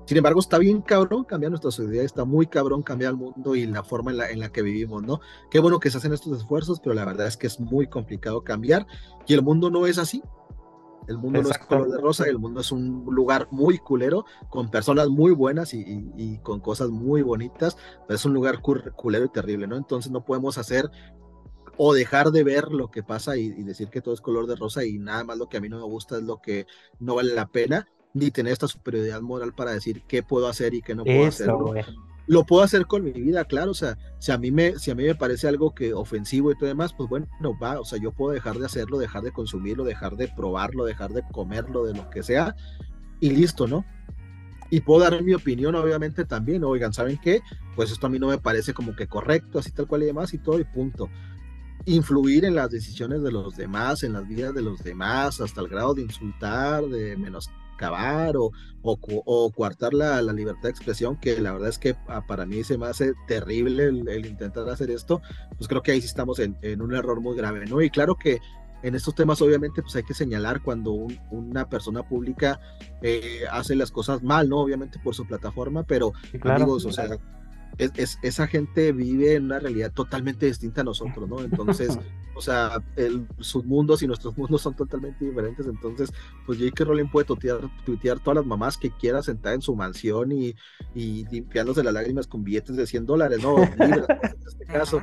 Sin 0.07 0.17
embargo, 0.17 0.41
está 0.41 0.57
bien 0.57 0.81
cabrón 0.81 1.25
cambiar 1.25 1.51
nuestra 1.51 1.71
sociedad, 1.71 2.03
está 2.03 2.25
muy 2.25 2.47
cabrón 2.47 2.83
cambiar 2.83 3.11
el 3.11 3.19
mundo 3.19 3.57
y 3.57 3.67
la 3.67 3.83
forma 3.83 4.11
en 4.11 4.17
la, 4.17 4.31
en 4.31 4.41
la 4.41 4.51
que 4.51 4.63
vivimos, 4.63 5.03
¿no? 5.03 5.21
Qué 5.51 5.59
bueno 5.59 5.81
que 5.81 5.91
se 5.91 5.99
hacen 5.99 6.15
estos 6.15 6.39
esfuerzos, 6.39 6.81
pero 6.81 6.95
la 6.95 7.05
verdad 7.05 7.27
es 7.27 7.37
que 7.37 7.47
es 7.47 7.61
muy 7.61 7.89
complicado 7.89 8.43
cambiar 8.43 8.87
y 9.27 9.35
el 9.35 9.43
mundo 9.43 9.69
no 9.69 9.87
es 9.87 9.99
así. 9.99 10.23
El 11.07 11.19
mundo 11.19 11.43
no 11.43 11.51
es 11.51 11.59
color 11.59 11.91
de 11.91 11.99
rosa, 11.99 12.25
el 12.25 12.39
mundo 12.39 12.61
es 12.61 12.73
un 12.73 13.05
lugar 13.09 13.49
muy 13.51 13.79
culero, 13.79 14.25
con 14.49 14.71
personas 14.71 15.09
muy 15.09 15.33
buenas 15.33 15.75
y, 15.75 16.39
con 16.43 16.61
cosas 16.61 16.91
muy 16.91 17.23
bonitas, 17.23 17.77
pero 18.07 18.17
es 18.17 18.25
un 18.25 18.35
lugar 18.35 18.61
culero 18.61 19.25
y 19.25 19.29
terrible, 19.29 19.67
¿no? 19.67 19.77
Entonces 19.77 20.11
no 20.11 20.25
podemos 20.25 20.59
hacer 20.59 20.91
o 21.77 21.93
dejar 21.93 22.31
de 22.31 22.45
ver 22.45 22.71
lo 22.71 22.91
que 22.91 23.03
pasa 23.03 23.37
y, 23.37 23.51
decir 23.63 23.89
que 23.89 24.01
todo 24.01 24.15
es 24.15 24.21
color 24.21 24.47
de 24.47 24.57
rosa 24.57 24.85
y 24.85 24.99
nada 24.99 25.25
más 25.25 25.39
lo 25.39 25.49
que 25.49 25.57
a 25.57 25.61
mí 25.61 25.69
no 25.69 25.79
me 25.79 25.85
gusta 25.85 26.17
es 26.17 26.23
lo 26.23 26.41
que 26.41 26.67
no 26.99 27.17
vale 27.17 27.35
la 27.35 27.47
pena 27.47 27.89
ni 28.13 28.31
tener 28.31 28.53
esta 28.53 28.69
superioridad 28.69 29.21
moral 29.21 29.53
para 29.55 29.73
decir 29.73 30.03
qué 30.07 30.23
puedo 30.23 30.47
hacer 30.47 30.73
y 30.75 30.83
qué 30.83 30.95
no 30.95 31.05
puedo 31.05 31.27
hacer. 31.27 31.51
Lo 32.27 32.45
puedo 32.45 32.63
hacer 32.63 32.87
con 32.87 33.05
mi 33.05 33.13
vida, 33.13 33.45
claro, 33.45 33.73
o 33.73 33.75
sea, 33.75 33.99
si 34.19 34.33
a 34.33 34.39
mí 34.39 34.51
me, 34.51 34.79
si 34.79 34.91
a 34.91 34.95
mí 34.95 35.05
me 35.05 35.15
parece 35.15 35.47
algo 35.47 35.75
que 35.75 35.93
ofensivo 35.93 36.51
y 36.51 36.55
todo 36.57 36.69
demás, 36.69 36.95
pues 36.95 37.09
bueno, 37.09 37.27
no 37.41 37.59
va, 37.59 37.79
o 37.79 37.85
sea, 37.85 37.99
yo 38.01 38.13
puedo 38.13 38.33
dejar 38.33 38.59
de 38.59 38.67
hacerlo, 38.67 38.99
dejar 38.99 39.23
de 39.23 39.33
consumirlo, 39.33 39.85
dejar 39.85 40.17
de 40.17 40.29
probarlo, 40.29 40.85
dejar 40.85 41.13
de 41.13 41.23
comerlo, 41.33 41.85
de 41.85 41.95
lo 41.95 42.09
que 42.09 42.23
sea, 42.23 42.57
y 43.21 43.31
listo, 43.31 43.67
¿no? 43.67 43.85
Y 44.71 44.81
puedo 44.81 45.01
dar 45.01 45.23
mi 45.23 45.35
opinión, 45.35 45.75
obviamente, 45.75 46.25
también, 46.25 46.65
oigan, 46.65 46.95
¿saben 46.95 47.19
qué? 47.23 47.43
Pues 47.77 47.93
esto 47.93 48.07
a 48.07 48.11
mí 48.11 48.19
no 48.19 48.29
me 48.29 48.39
parece 48.39 48.73
como 48.73 48.97
que 48.97 49.07
correcto, 49.07 49.59
así 49.59 49.71
tal 49.71 49.87
cual 49.87 50.03
y 50.03 50.07
demás, 50.07 50.33
y 50.33 50.39
todo, 50.39 50.59
y 50.59 50.65
punto 50.65 51.11
influir 51.87 52.45
en 52.45 52.55
las 52.55 52.71
decisiones 52.71 53.23
de 53.23 53.31
los 53.31 53.57
demás, 53.57 54.03
en 54.03 54.15
las 54.15 54.27
vidas 54.27 54.55
de 54.55 54.63
los 54.63 54.83
demás, 54.83 55.41
hasta 55.41 55.61
el 55.61 55.69
grado 55.69 55.95
de 55.95 56.03
insultar, 56.03 56.85
de 56.85 57.17
menos 57.17 57.51
acabar 57.75 58.37
o, 58.37 58.51
o, 58.83 59.51
coartar 59.53 59.95
la, 59.95 60.21
la, 60.23 60.33
libertad 60.33 60.65
de 60.65 60.71
expresión, 60.71 61.17
que 61.17 61.41
la 61.41 61.53
verdad 61.53 61.69
es 61.69 61.79
que 61.79 61.97
ah, 62.09 62.23
para 62.27 62.47
mí 62.47 62.65
se 62.65 62.79
me 62.79 62.87
hace 62.87 63.15
terrible 63.27 63.85
el, 63.85 64.27
intentar 64.27 64.69
hacer 64.69 64.91
esto, 64.91 65.21
pues 65.57 65.69
creo 65.69 65.83
que 65.83 65.93
ahí 65.93 66.01
sí 66.01 66.07
estamos 66.07 66.39
en, 66.39 66.57
en, 66.63 66.83
un 66.83 66.95
error 66.95 67.21
muy 67.21 67.37
grave, 67.37 67.67
¿no? 67.67 67.81
Y 67.83 67.91
claro 67.91 68.17
que 68.17 68.41
en 68.83 68.95
estos 68.95 69.15
temas 69.15 69.41
obviamente 69.41 69.81
pues 69.81 69.97
hay 69.97 70.03
que 70.03 70.13
señalar 70.13 70.63
cuando 70.63 70.93
una 71.31 71.69
persona 71.69 72.03
pública 72.03 72.61
eh, 73.01 73.45
hace 73.51 73.75
las 73.75 73.91
cosas 73.91 74.23
mal, 74.23 74.49
¿no? 74.49 74.61
Obviamente 74.61 74.99
por 75.03 75.15
su 75.15 75.27
plataforma, 75.27 75.85
pero 75.85 76.13
amigos, 76.43 76.85
o 76.85 76.93
sea, 76.93 77.09
es, 77.79 78.19
esa 78.23 78.47
gente 78.47 78.93
vive 78.93 79.35
en 79.35 79.45
una 79.45 79.59
realidad 79.59 79.93
totalmente 79.93 80.47
distinta 80.47 80.83
a 80.83 80.85
nosotros, 80.85 81.29
¿no? 81.29 81.41
Entonces, 81.41 81.99
o 82.35 82.41
sea, 82.41 82.83
el, 82.97 83.27
sus 83.39 83.65
mundos 83.65 84.03
y 84.03 84.07
nuestros 84.07 84.37
mundos 84.37 84.63
son 84.63 84.75
totalmente 84.75 85.25
diferentes. 85.25 85.67
Entonces, 85.67 86.13
pues 86.47 86.59
J.K. 86.59 86.85
Rowling 86.85 87.09
puede 87.11 87.27
tuitear, 87.27 87.61
tuitear, 87.85 88.21
todas 88.21 88.37
las 88.37 88.47
mamás 88.47 88.77
que 88.77 88.91
quiera 88.91 89.23
sentada 89.23 89.55
en 89.55 89.63
su 89.63 89.75
mansión 89.75 90.33
y, 90.33 90.55
y 90.95 91.27
limpiándose 91.29 91.83
las 91.83 91.95
lágrimas 91.95 92.27
con 92.27 92.45
billetes 92.45 92.77
de 92.77 92.87
100 92.87 93.07
dólares, 93.07 93.43
¿no? 93.43 93.63
en 93.63 94.05
este 94.47 94.65
caso 94.73 95.03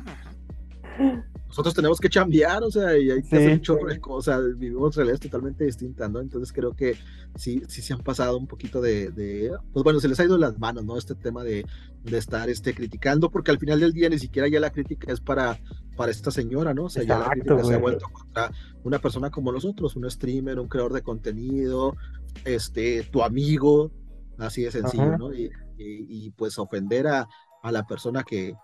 nosotros 1.52 1.74
tenemos 1.74 2.00
que 2.00 2.08
cambiar, 2.08 2.62
o 2.62 2.70
sea, 2.70 2.96
y 2.96 3.10
hay 3.10 3.22
que 3.22 3.36
hacer 3.36 3.52
un 3.52 3.60
chorro 3.60 3.86
de 3.86 4.00
cosas, 4.00 4.40
vivimos 4.56 4.96
realidades 4.96 5.20
totalmente 5.20 5.64
distintas, 5.64 6.10
¿no? 6.10 6.20
Entonces 6.20 6.50
creo 6.50 6.74
que 6.74 6.96
sí, 7.36 7.62
sí 7.68 7.82
se 7.82 7.92
han 7.92 8.00
pasado 8.00 8.38
un 8.38 8.46
poquito 8.46 8.80
de, 8.80 9.52
pues 9.70 9.84
bueno, 9.84 10.00
se 10.00 10.08
les 10.08 10.18
ha 10.18 10.24
ido 10.24 10.38
las 10.38 10.58
manos, 10.58 10.82
¿no? 10.84 10.96
Este 10.96 11.14
tema 11.14 11.44
de, 11.44 11.66
de, 12.04 12.16
estar 12.16 12.48
este, 12.48 12.74
criticando, 12.74 13.30
porque 13.30 13.50
al 13.50 13.58
final 13.58 13.80
del 13.80 13.92
día 13.92 14.08
ni 14.08 14.18
siquiera 14.18 14.48
ya 14.48 14.60
la 14.60 14.70
crítica 14.70 15.12
es 15.12 15.20
para, 15.20 15.58
para 15.94 16.10
esta 16.10 16.30
señora, 16.30 16.72
¿no? 16.72 16.84
O 16.84 16.88
sea, 16.88 17.02
ya 17.02 17.18
la 17.18 17.28
crítica 17.28 17.62
se 17.62 17.74
ha 17.74 17.78
vuelto 17.78 18.06
contra 18.10 18.50
una 18.82 18.98
persona 18.98 19.30
como 19.30 19.52
nosotros, 19.52 19.94
un 19.94 20.10
streamer, 20.10 20.58
un 20.58 20.68
creador 20.68 20.94
de 20.94 21.02
contenido, 21.02 21.96
este, 22.46 23.02
tu 23.02 23.22
amigo, 23.22 23.92
así 24.38 24.62
de 24.62 24.70
sencillo, 24.70 25.18
¿no? 25.18 25.34
Y, 25.34 25.50
y, 25.76 26.26
y, 26.26 26.30
pues 26.30 26.58
ofender 26.58 27.08
a, 27.08 27.28
a 27.62 27.72
la 27.72 27.86
persona 27.86 28.22
que, 28.22 28.54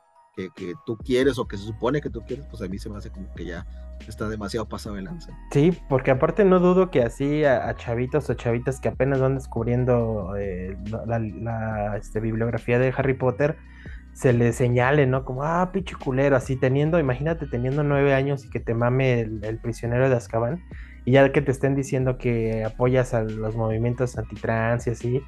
que, 0.55 0.75
tú 0.87 0.97
quieres 0.97 1.39
o 1.39 1.49
que 1.49 1.57
se 1.57 1.65
supone 1.65 2.01
que 2.01 2.11
tú 2.11 2.23
quieres, 2.23 2.47
pues 2.47 2.63
a 2.63 2.69
mí 2.69 2.79
se 2.79 2.89
me 2.89 2.97
hace 2.97 3.11
como 3.11 3.33
que 3.35 3.45
ya 3.45 3.67
está 4.07 4.29
demasiado 4.29 4.69
pasado 4.69 4.97
el 4.97 5.05
lance. 5.05 5.33
Sí, 5.51 5.77
porque 5.89 6.11
aparte 6.11 6.45
no 6.45 6.61
dudo 6.61 6.91
que 6.91 7.03
así 7.03 7.45
a, 7.45 7.75
chavitos 7.75 8.31
o 8.31 8.35
chavitas 8.35 8.81
que 8.81 8.89
apenas 8.89 9.21
van 9.21 9.35
descubriendo 9.35 10.35
eh, 10.39 10.77
la, 11.07 11.97
este, 11.97 12.21
bibliografía 12.21 12.79
de 12.79 12.95
Harry 12.97 13.15
Potter, 13.15 13.57
se 14.13 14.33
les 14.33 14.57
señale, 14.57 15.07
¿no? 15.07 15.25
Como, 15.25 15.45
ah, 15.45 15.71
pinche 15.73 15.95
culero, 15.97 16.37
así 16.37 16.57
teniendo, 16.57 16.99
imagínate 16.99 17.47
teniendo 17.47 17.83
nueve 17.85 18.15
años 18.15 18.45
y 18.45 18.51
que 18.51 18.61
te 18.61 18.75
mame 18.75 19.21
el, 19.21 19.45
el 19.45 19.59
prisionero 19.59 20.09
de 20.09 20.17
Azkaban, 20.17 20.63
y 21.05 21.13
ya 21.13 21.31
que 21.33 21.41
te 21.41 21.53
estén 21.53 21.75
diciendo 21.75 22.19
que 22.19 22.65
apoyas 22.65 23.15
a 23.15 23.23
los 23.23 23.57
movimientos 23.57 24.19
antitrans 24.19 24.87
y 24.87 24.91
así, 24.91 25.23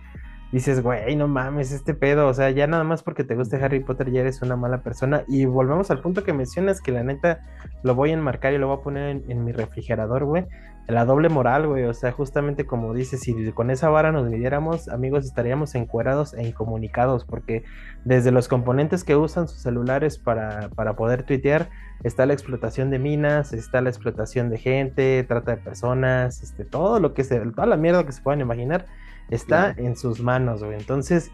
dices, 0.52 0.82
güey, 0.82 1.14
no 1.16 1.28
mames, 1.28 1.72
este 1.72 1.94
pedo, 1.94 2.26
o 2.26 2.34
sea, 2.34 2.50
ya 2.50 2.66
nada 2.66 2.84
más 2.84 3.02
porque 3.02 3.24
te 3.24 3.34
guste 3.34 3.56
Harry 3.56 3.80
Potter 3.80 4.10
ya 4.10 4.20
eres 4.20 4.42
una 4.42 4.56
mala 4.56 4.82
persona. 4.82 5.22
Y 5.28 5.44
volvemos 5.44 5.90
al 5.90 6.00
punto 6.00 6.24
que 6.24 6.32
mencionas, 6.32 6.80
que 6.80 6.92
la 6.92 7.04
neta 7.04 7.40
lo 7.82 7.94
voy 7.94 8.10
a 8.10 8.14
enmarcar 8.14 8.52
y 8.52 8.58
lo 8.58 8.68
voy 8.68 8.78
a 8.78 8.82
poner 8.82 9.22
en, 9.28 9.44
mi 9.44 9.52
refrigerador, 9.52 10.24
güey. 10.24 10.46
La 10.88 11.04
doble 11.04 11.28
moral, 11.28 11.68
güey, 11.68 11.84
o 11.84 11.94
sea, 11.94 12.10
justamente 12.10 12.66
como 12.66 12.92
dices, 12.94 13.20
si 13.20 13.52
con 13.52 13.70
esa 13.70 13.90
vara 13.90 14.10
nos 14.10 14.28
midiéramos, 14.28 14.88
amigos, 14.88 15.24
estaríamos 15.24 15.76
encuerados 15.76 16.34
e 16.34 16.48
incomunicados, 16.48 17.24
porque 17.24 17.62
desde 18.04 18.32
los 18.32 18.48
componentes 18.48 19.04
que 19.04 19.14
usan 19.14 19.46
sus 19.46 19.62
celulares 19.62 20.18
para, 20.18 20.68
para 20.70 20.96
poder 20.96 21.22
tuitear, 21.22 21.70
está 22.02 22.26
la 22.26 22.32
explotación 22.32 22.90
de 22.90 22.98
minas, 22.98 23.52
está 23.52 23.80
la 23.82 23.90
explotación 23.90 24.50
de 24.50 24.58
gente, 24.58 25.24
trata 25.28 25.52
de 25.52 25.58
personas, 25.58 26.42
este, 26.42 26.64
todo 26.64 26.98
lo 26.98 27.14
que 27.14 27.22
se, 27.22 27.38
toda 27.38 27.66
la 27.66 27.76
mierda 27.76 28.04
que 28.04 28.10
se 28.10 28.22
puedan 28.22 28.40
imaginar 28.40 28.86
está 29.30 29.74
en 29.76 29.96
sus 29.96 30.20
manos, 30.20 30.62
güey. 30.62 30.76
Entonces, 30.78 31.30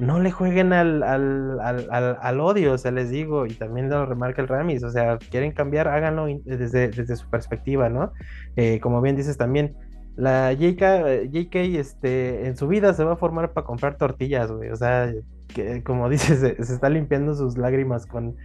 no 0.00 0.18
le 0.18 0.30
jueguen 0.30 0.72
al, 0.72 1.02
al, 1.02 1.60
al, 1.60 2.18
al, 2.20 2.40
odio, 2.40 2.72
o 2.72 2.78
sea, 2.78 2.90
les 2.90 3.10
digo, 3.10 3.44
y 3.46 3.52
también 3.52 3.90
lo 3.90 4.06
remarca 4.06 4.40
el 4.40 4.48
Ramis, 4.48 4.82
o 4.82 4.90
sea, 4.90 5.18
quieren 5.18 5.52
cambiar, 5.52 5.88
háganlo 5.88 6.26
desde, 6.44 6.88
desde 6.88 7.16
su 7.16 7.28
perspectiva, 7.28 7.90
¿no? 7.90 8.12
Eh, 8.56 8.80
como 8.80 9.02
bien 9.02 9.14
dices 9.14 9.36
también, 9.36 9.76
la 10.16 10.54
JK, 10.54 11.30
JK 11.30 11.54
este, 11.76 12.46
en 12.46 12.56
su 12.56 12.66
vida 12.66 12.94
se 12.94 13.04
va 13.04 13.12
a 13.12 13.16
formar 13.16 13.52
para 13.52 13.66
comprar 13.66 13.98
tortillas, 13.98 14.50
güey, 14.50 14.70
o 14.70 14.76
sea, 14.76 15.12
que, 15.48 15.82
como 15.82 16.08
dices, 16.10 16.40
se, 16.40 16.72
está 16.72 16.88
limpiando 16.88 17.34
sus 17.34 17.58
lágrimas 17.58 18.06
con, 18.06 18.36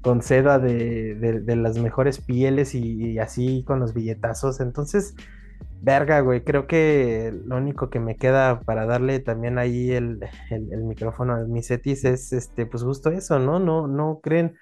con 0.00 0.22
seda 0.22 0.58
de, 0.58 1.14
de, 1.14 1.56
las 1.56 1.76
mejores 1.76 2.22
pieles 2.22 2.74
y, 2.74 3.12
y 3.12 3.18
así 3.18 3.64
con 3.66 3.80
los 3.80 3.92
billetazos, 3.92 4.60
entonces 4.60 5.14
Verga, 5.80 6.20
güey, 6.20 6.44
creo 6.44 6.66
que 6.66 7.32
lo 7.44 7.56
único 7.56 7.90
que 7.90 7.98
me 7.98 8.16
queda 8.16 8.60
para 8.60 8.86
darle 8.86 9.18
también 9.20 9.58
ahí 9.58 9.90
el, 9.90 10.20
micrófono 10.84 11.34
a 11.34 11.44
mis 11.44 11.66
setis 11.66 12.04
es 12.04 12.32
este, 12.32 12.66
pues 12.66 12.84
justo 12.84 13.10
eso, 13.10 13.38
¿no? 13.40 13.58
No, 13.58 13.88
no 13.88 14.20
creen, 14.22 14.56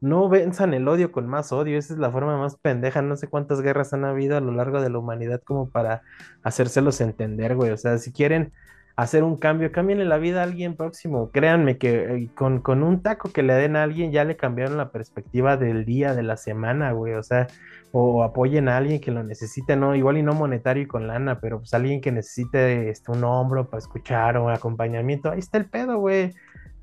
no 0.00 0.28
venzan 0.28 0.74
el 0.74 0.88
odio 0.88 1.12
con 1.12 1.28
más 1.28 1.52
odio, 1.52 1.78
esa 1.78 1.94
es 1.94 2.00
la 2.00 2.10
forma 2.10 2.36
más 2.38 2.56
pendeja, 2.56 3.02
no 3.02 3.16
sé 3.16 3.28
cuántas 3.28 3.60
guerras 3.60 3.92
han 3.92 4.04
habido 4.04 4.36
a 4.36 4.40
lo 4.40 4.52
largo 4.52 4.80
de 4.80 4.90
la 4.90 4.98
humanidad 4.98 5.42
como 5.44 5.70
para 5.70 6.02
hacérselos 6.42 7.00
entender, 7.00 7.54
güey, 7.54 7.70
o 7.70 7.76
sea, 7.76 7.98
si 7.98 8.12
quieren 8.12 8.52
hacer 8.96 9.24
un 9.24 9.36
cambio, 9.36 9.72
cambien 9.72 10.08
la 10.08 10.18
vida 10.18 10.40
a 10.40 10.44
alguien 10.44 10.76
próximo, 10.76 11.30
créanme 11.30 11.78
que 11.78 12.04
eh, 12.04 12.28
con, 12.34 12.60
con 12.60 12.82
un 12.82 13.02
taco 13.02 13.32
que 13.32 13.42
le 13.42 13.54
den 13.54 13.76
a 13.76 13.82
alguien 13.82 14.12
ya 14.12 14.24
le 14.24 14.36
cambiaron 14.36 14.76
la 14.76 14.90
perspectiva 14.90 15.56
del 15.56 15.84
día, 15.84 16.14
de 16.14 16.22
la 16.22 16.36
semana, 16.36 16.92
güey, 16.92 17.14
o 17.14 17.22
sea, 17.22 17.48
o 17.92 18.22
apoyen 18.22 18.68
a 18.68 18.76
alguien 18.76 19.00
que 19.00 19.10
lo 19.10 19.24
necesite, 19.24 19.76
no, 19.76 19.94
igual 19.96 20.18
y 20.18 20.22
no 20.22 20.34
monetario 20.34 20.82
y 20.84 20.86
con 20.86 21.06
lana, 21.08 21.40
pero 21.40 21.58
pues 21.58 21.74
alguien 21.74 22.00
que 22.00 22.12
necesite 22.12 22.90
este, 22.90 23.10
un 23.10 23.24
hombro 23.24 23.68
para 23.68 23.78
escuchar 23.78 24.36
o 24.36 24.48
acompañamiento, 24.48 25.30
ahí 25.30 25.40
está 25.40 25.58
el 25.58 25.66
pedo, 25.66 25.98
güey. 25.98 26.32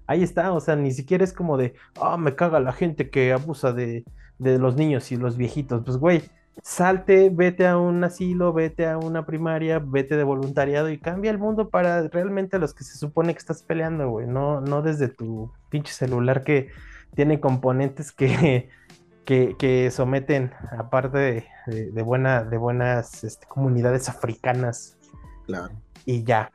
Ahí 0.07 0.23
está, 0.23 0.51
o 0.51 0.59
sea, 0.59 0.75
ni 0.75 0.91
siquiera 0.91 1.23
es 1.23 1.31
como 1.31 1.57
de, 1.57 1.73
ah, 2.01 2.17
me 2.17 2.35
caga 2.35 2.59
la 2.59 2.73
gente 2.73 3.09
que 3.09 3.31
abusa 3.31 3.71
de, 3.71 4.03
de 4.39 4.59
los 4.59 4.75
niños 4.75 5.11
y 5.11 5.15
los 5.15 5.37
viejitos. 5.37 5.83
Pues, 5.85 5.97
güey, 5.97 6.23
salte, 6.61 7.29
vete 7.29 7.67
a 7.67 7.77
un 7.77 8.03
asilo, 8.03 8.53
vete 8.53 8.87
a 8.87 8.97
una 8.97 9.25
primaria, 9.25 9.79
vete 9.79 10.17
de 10.17 10.23
voluntariado 10.23 10.89
y 10.89 10.99
cambia 10.99 11.31
el 11.31 11.37
mundo 11.37 11.69
para 11.69 12.07
realmente 12.07 12.59
los 12.59 12.73
que 12.73 12.83
se 12.83 12.97
supone 12.97 13.33
que 13.33 13.39
estás 13.39 13.63
peleando, 13.63 14.09
güey. 14.09 14.27
No, 14.27 14.61
no 14.61 14.81
desde 14.81 15.07
tu 15.07 15.51
pinche 15.69 15.93
celular 15.93 16.43
que 16.43 16.69
tiene 17.15 17.39
componentes 17.39 18.11
que 18.11 18.69
que, 19.25 19.91
someten, 19.91 20.51
aparte 20.77 21.47
de, 21.67 22.03
buena, 22.03 22.43
de 22.43 22.57
buenas 22.57 23.23
este, 23.23 23.47
comunidades 23.47 24.09
africanas. 24.09 24.97
Claro. 25.45 25.73
Y 26.05 26.23
ya. 26.23 26.51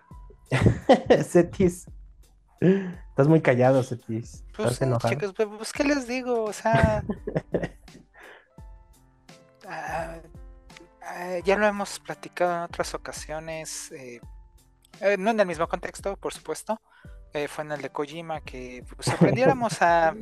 Cetis. 1.25 1.87
Estás 2.61 3.29
muy 3.29 3.41
callado, 3.41 3.83
Cetis. 3.83 4.45
Pues, 4.57 4.79
chicos, 5.09 5.35
pues, 5.35 5.73
¿qué 5.73 5.85
les 5.85 6.07
digo? 6.07 6.45
O 6.45 6.53
sea. 6.53 7.05
Ah, 9.69 10.19
ah, 11.03 11.39
ya 11.45 11.57
lo 11.57 11.67
hemos 11.67 11.99
platicado 12.01 12.55
en 12.55 12.63
otras 12.63 12.95
ocasiones. 12.95 13.93
Eh, 13.93 14.21
Eh, 15.01 15.17
no 15.19 15.31
en 15.31 15.41
el 15.41 15.47
mismo 15.47 15.69
contexto, 15.69 16.17
por 16.17 16.33
supuesto. 16.33 16.81
Eh, 17.33 17.49
fue 17.49 17.65
en 17.65 17.73
el 17.73 17.83
de 17.83 17.91
Kojima 17.91 18.41
que 18.41 18.85
pues, 18.95 19.09
aprendiéramos 19.09 19.83
a, 19.83 20.15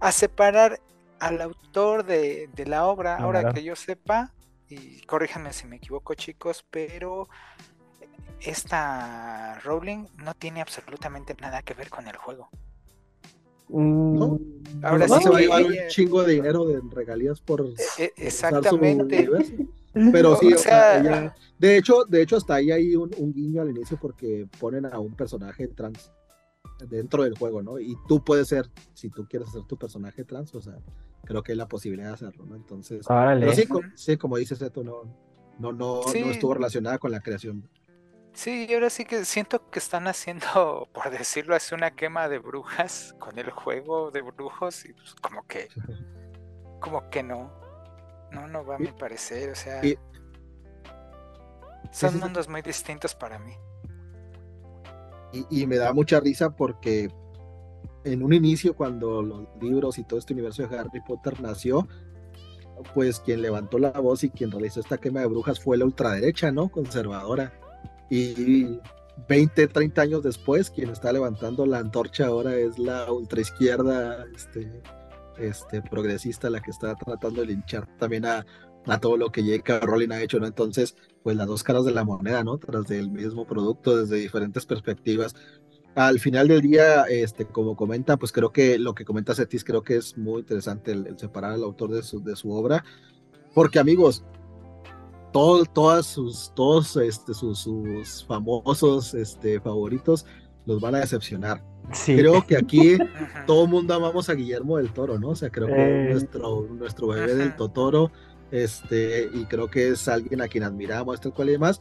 a 0.00 0.12
separar 0.12 0.80
al 1.18 1.40
autor 1.40 2.04
de, 2.04 2.48
la 2.66 2.86
obra. 2.86 3.16
Ahora 3.16 3.52
que 3.52 3.62
yo 3.62 3.74
sepa, 3.76 4.32
y 4.68 5.00
corríjanme 5.02 5.52
si 5.52 5.66
me 5.66 5.76
equivoco, 5.76 6.14
chicos, 6.14 6.64
pero 6.70 7.28
esta 8.40 9.58
Rowling 9.64 10.06
no 10.16 10.34
tiene 10.34 10.62
absolutamente 10.62 11.34
nada 11.40 11.62
que 11.62 11.74
ver 11.74 11.90
con 11.90 12.06
el 12.08 12.16
juego. 12.16 12.50
¿No? 13.72 14.40
Ahora 14.82 15.08
sí 15.08 15.22
se 15.22 15.30
va 15.30 15.38
a 15.38 15.40
llevar 15.40 15.64
un 15.64 15.74
chingo 15.88 16.22
de 16.22 16.34
dinero 16.34 16.64
de 16.66 16.80
regalías 16.90 17.40
por 17.40 17.66
e, 17.66 18.04
e, 18.04 18.12
exactamente. 18.16 19.28
Pero 19.92 20.36
sí, 20.36 20.52
o 20.52 20.58
sea, 20.58 21.34
de 21.58 21.76
hecho, 21.76 22.04
de 22.04 22.22
hecho 22.22 22.36
hasta 22.36 22.54
ahí 22.54 22.70
hay 22.70 22.94
un, 22.94 23.10
guiño 23.32 23.62
al 23.62 23.70
inicio 23.70 23.98
porque 24.00 24.46
ponen 24.58 24.86
a 24.86 24.98
un 25.00 25.14
personaje 25.14 25.66
trans 25.68 26.12
dentro 26.88 27.24
del 27.24 27.36
juego, 27.36 27.62
¿no? 27.62 27.78
Y 27.80 27.96
tú 28.06 28.22
puedes 28.22 28.48
ser, 28.48 28.70
si 28.94 29.10
tú 29.10 29.26
quieres 29.28 29.48
hacer 29.48 29.62
tu 29.64 29.76
personaje 29.76 30.24
trans, 30.24 30.54
o 30.54 30.60
sea, 30.60 30.78
creo 31.24 31.42
que 31.42 31.52
hay 31.52 31.58
la 31.58 31.68
posibilidad 31.68 32.08
de 32.08 32.14
hacerlo, 32.14 32.46
¿no? 32.46 32.54
Entonces, 32.54 33.04
sí, 33.96 34.16
como 34.16 34.36
dices, 34.36 34.62
esto 34.62 34.84
no, 34.84 35.02
no, 35.58 35.72
no, 35.72 36.02
no 36.02 36.30
estuvo 36.30 36.54
relacionada 36.54 36.98
con 36.98 37.10
la 37.10 37.20
creación. 37.20 37.68
Sí, 38.32 38.66
y 38.68 38.74
ahora 38.74 38.90
sí 38.90 39.04
que 39.04 39.24
siento 39.24 39.70
que 39.70 39.78
están 39.78 40.06
haciendo, 40.06 40.88
por 40.92 41.10
decirlo 41.10 41.54
así, 41.54 41.74
una 41.74 41.90
quema 41.90 42.28
de 42.28 42.38
brujas 42.38 43.14
con 43.18 43.38
el 43.38 43.50
juego 43.50 44.10
de 44.10 44.22
brujos 44.22 44.84
y 44.84 44.92
pues 44.92 45.14
como 45.20 45.46
que, 45.46 45.68
como 46.80 47.10
que 47.10 47.22
no, 47.22 47.52
no, 48.30 48.46
no 48.46 48.64
va 48.64 48.76
a 48.76 48.78
mi 48.78 48.92
parecer, 48.92 49.50
o 49.50 49.54
sea, 49.54 49.82
son 51.90 52.20
mundos 52.20 52.48
muy 52.48 52.62
distintos 52.62 53.14
para 53.14 53.38
mí. 53.38 53.52
Y, 55.32 55.62
y, 55.62 55.66
me 55.66 55.76
da 55.76 55.92
mucha 55.92 56.18
risa 56.18 56.50
porque 56.50 57.08
en 58.04 58.22
un 58.22 58.32
inicio, 58.32 58.74
cuando 58.74 59.22
los 59.22 59.46
libros 59.60 59.98
y 59.98 60.04
todo 60.04 60.18
este 60.18 60.32
universo 60.32 60.66
de 60.66 60.76
Harry 60.76 61.00
Potter 61.06 61.40
nació, 61.40 61.86
pues 62.94 63.20
quien 63.20 63.42
levantó 63.42 63.78
la 63.78 63.90
voz 63.90 64.24
y 64.24 64.30
quien 64.30 64.50
realizó 64.50 64.80
esta 64.80 64.98
quema 64.98 65.20
de 65.20 65.26
brujas 65.26 65.60
fue 65.60 65.76
la 65.76 65.84
ultraderecha, 65.84 66.50
¿no? 66.50 66.68
Conservadora 66.68 67.59
y 68.10 68.80
20, 69.28 69.68
30 69.68 70.02
años 70.02 70.22
después, 70.22 70.70
quien 70.70 70.90
está 70.90 71.12
levantando 71.12 71.64
la 71.66 71.78
antorcha 71.78 72.26
ahora 72.26 72.56
es 72.56 72.78
la 72.78 73.10
ultraizquierda 73.10 74.26
este, 74.34 74.82
este, 75.38 75.82
progresista, 75.82 76.50
la 76.50 76.60
que 76.60 76.70
está 76.70 76.94
tratando 76.96 77.40
de 77.40 77.48
linchar 77.48 77.86
también 77.98 78.26
a, 78.26 78.44
a 78.86 78.98
todo 78.98 79.16
lo 79.16 79.30
que 79.30 79.42
J.K. 79.42 79.80
Rowling 79.80 80.10
ha 80.10 80.22
hecho, 80.22 80.40
¿no? 80.40 80.46
Entonces, 80.46 80.96
pues 81.22 81.36
las 81.36 81.46
dos 81.46 81.62
caras 81.62 81.84
de 81.84 81.92
la 81.92 82.04
moneda, 82.04 82.42
¿no? 82.44 82.58
Tras 82.58 82.86
del 82.86 83.10
mismo 83.10 83.46
producto, 83.46 83.96
desde 83.96 84.16
diferentes 84.16 84.66
perspectivas. 84.66 85.34
Al 85.94 86.20
final 86.20 86.48
del 86.48 86.62
día, 86.62 87.04
este, 87.04 87.46
como 87.46 87.76
comenta, 87.76 88.16
pues 88.16 88.32
creo 88.32 88.52
que 88.52 88.78
lo 88.78 88.94
que 88.94 89.04
comenta 89.04 89.34
Cetis, 89.34 89.64
creo 89.64 89.82
que 89.82 89.96
es 89.96 90.16
muy 90.16 90.40
interesante 90.40 90.92
el, 90.92 91.06
el 91.06 91.18
separar 91.18 91.52
al 91.52 91.64
autor 91.64 91.90
de 91.90 92.02
su, 92.02 92.22
de 92.22 92.36
su 92.36 92.52
obra, 92.52 92.84
porque 93.54 93.80
amigos, 93.80 94.24
todas 95.32 96.06
sus, 96.06 96.52
todos 96.54 96.96
este, 96.96 97.34
sus, 97.34 97.58
sus, 97.60 98.24
famosos 98.26 99.14
este, 99.14 99.60
favoritos 99.60 100.26
los 100.66 100.80
van 100.80 100.94
a 100.94 101.00
decepcionar. 101.00 101.62
Creo 102.04 102.46
que 102.46 102.56
aquí 102.56 102.98
todo 103.46 103.64
el 103.64 103.70
mundo 103.70 103.94
amamos 103.94 104.28
a 104.28 104.34
Guillermo 104.34 104.76
del 104.76 104.92
Toro, 104.92 105.18
¿no? 105.18 105.30
O 105.30 105.36
sea, 105.36 105.50
creo 105.50 105.66
que 105.66 105.74
eh. 105.74 106.12
nuestro, 106.12 106.66
nuestro 106.70 107.08
bebé 107.08 107.34
del 107.34 107.56
Totoro, 107.56 108.10
este, 108.50 109.30
y 109.32 109.44
creo 109.44 109.70
que 109.70 109.88
es 109.88 110.08
alguien 110.08 110.40
a 110.40 110.48
quien 110.48 110.64
admiramos, 110.64 111.20
tal 111.20 111.32
cual 111.32 111.48
y 111.48 111.52
demás. 111.52 111.80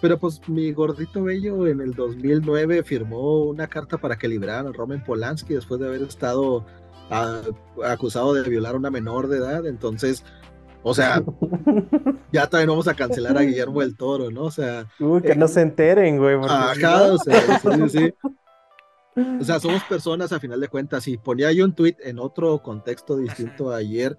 Pero 0.00 0.18
pues 0.18 0.40
mi 0.48 0.72
gordito 0.72 1.24
bello 1.24 1.66
en 1.66 1.80
el 1.80 1.94
2009 1.94 2.84
firmó 2.84 3.44
una 3.44 3.66
carta 3.66 3.98
para 3.98 4.16
que 4.16 4.28
liberaran 4.28 4.68
a 4.68 4.72
Roman 4.72 5.02
Polanski 5.02 5.54
después 5.54 5.80
de 5.80 5.88
haber 5.88 6.02
estado 6.02 6.64
ah, 7.10 7.40
acusado 7.84 8.34
de 8.34 8.48
violar 8.48 8.74
a 8.74 8.78
una 8.78 8.90
menor 8.90 9.28
de 9.28 9.38
edad. 9.38 9.66
Entonces, 9.66 10.24
o 10.88 10.94
sea, 10.94 11.22
ya 12.32 12.48
también 12.48 12.68
vamos 12.68 12.88
a 12.88 12.94
cancelar 12.94 13.36
a 13.36 13.42
Guillermo 13.42 13.80
del 13.80 13.96
Toro, 13.96 14.30
¿no? 14.30 14.44
O 14.44 14.50
sea. 14.50 14.86
que 15.22 15.34
no 15.36 15.48
se 15.48 15.62
enteren, 15.62 16.18
güey. 16.18 16.36
Ajá, 16.42 17.12
o 17.12 17.18
sea, 17.18 17.60
sí, 17.60 17.88
sí. 17.88 18.14
O 19.40 19.42
sea, 19.42 19.58
somos 19.58 19.82
personas 19.82 20.32
a 20.32 20.38
final 20.38 20.60
de 20.60 20.68
cuentas. 20.68 21.08
Y 21.08 21.18
ponía 21.18 21.50
yo 21.50 21.64
un 21.64 21.74
tweet 21.74 21.96
en 22.04 22.20
otro 22.20 22.62
contexto 22.62 23.16
distinto 23.16 23.72
ayer 23.72 24.16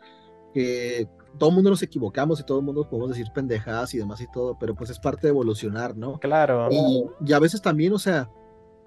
que 0.53 1.07
todo 1.37 1.51
el 1.51 1.55
mundo 1.55 1.69
nos 1.69 1.81
equivocamos 1.81 2.39
y 2.41 2.43
todo 2.43 2.59
el 2.59 2.65
mundo 2.65 2.89
podemos 2.89 3.11
decir 3.11 3.27
pendejadas 3.33 3.93
y 3.93 3.99
demás 3.99 4.19
y 4.19 4.29
todo, 4.29 4.57
pero 4.59 4.75
pues 4.75 4.89
es 4.89 4.99
parte 4.99 5.27
de 5.27 5.29
evolucionar, 5.29 5.95
¿no? 5.95 6.19
Claro. 6.19 6.67
Y, 6.69 7.05
y 7.25 7.31
a 7.31 7.39
veces 7.39 7.61
también, 7.61 7.93
o 7.93 7.99
sea, 7.99 8.29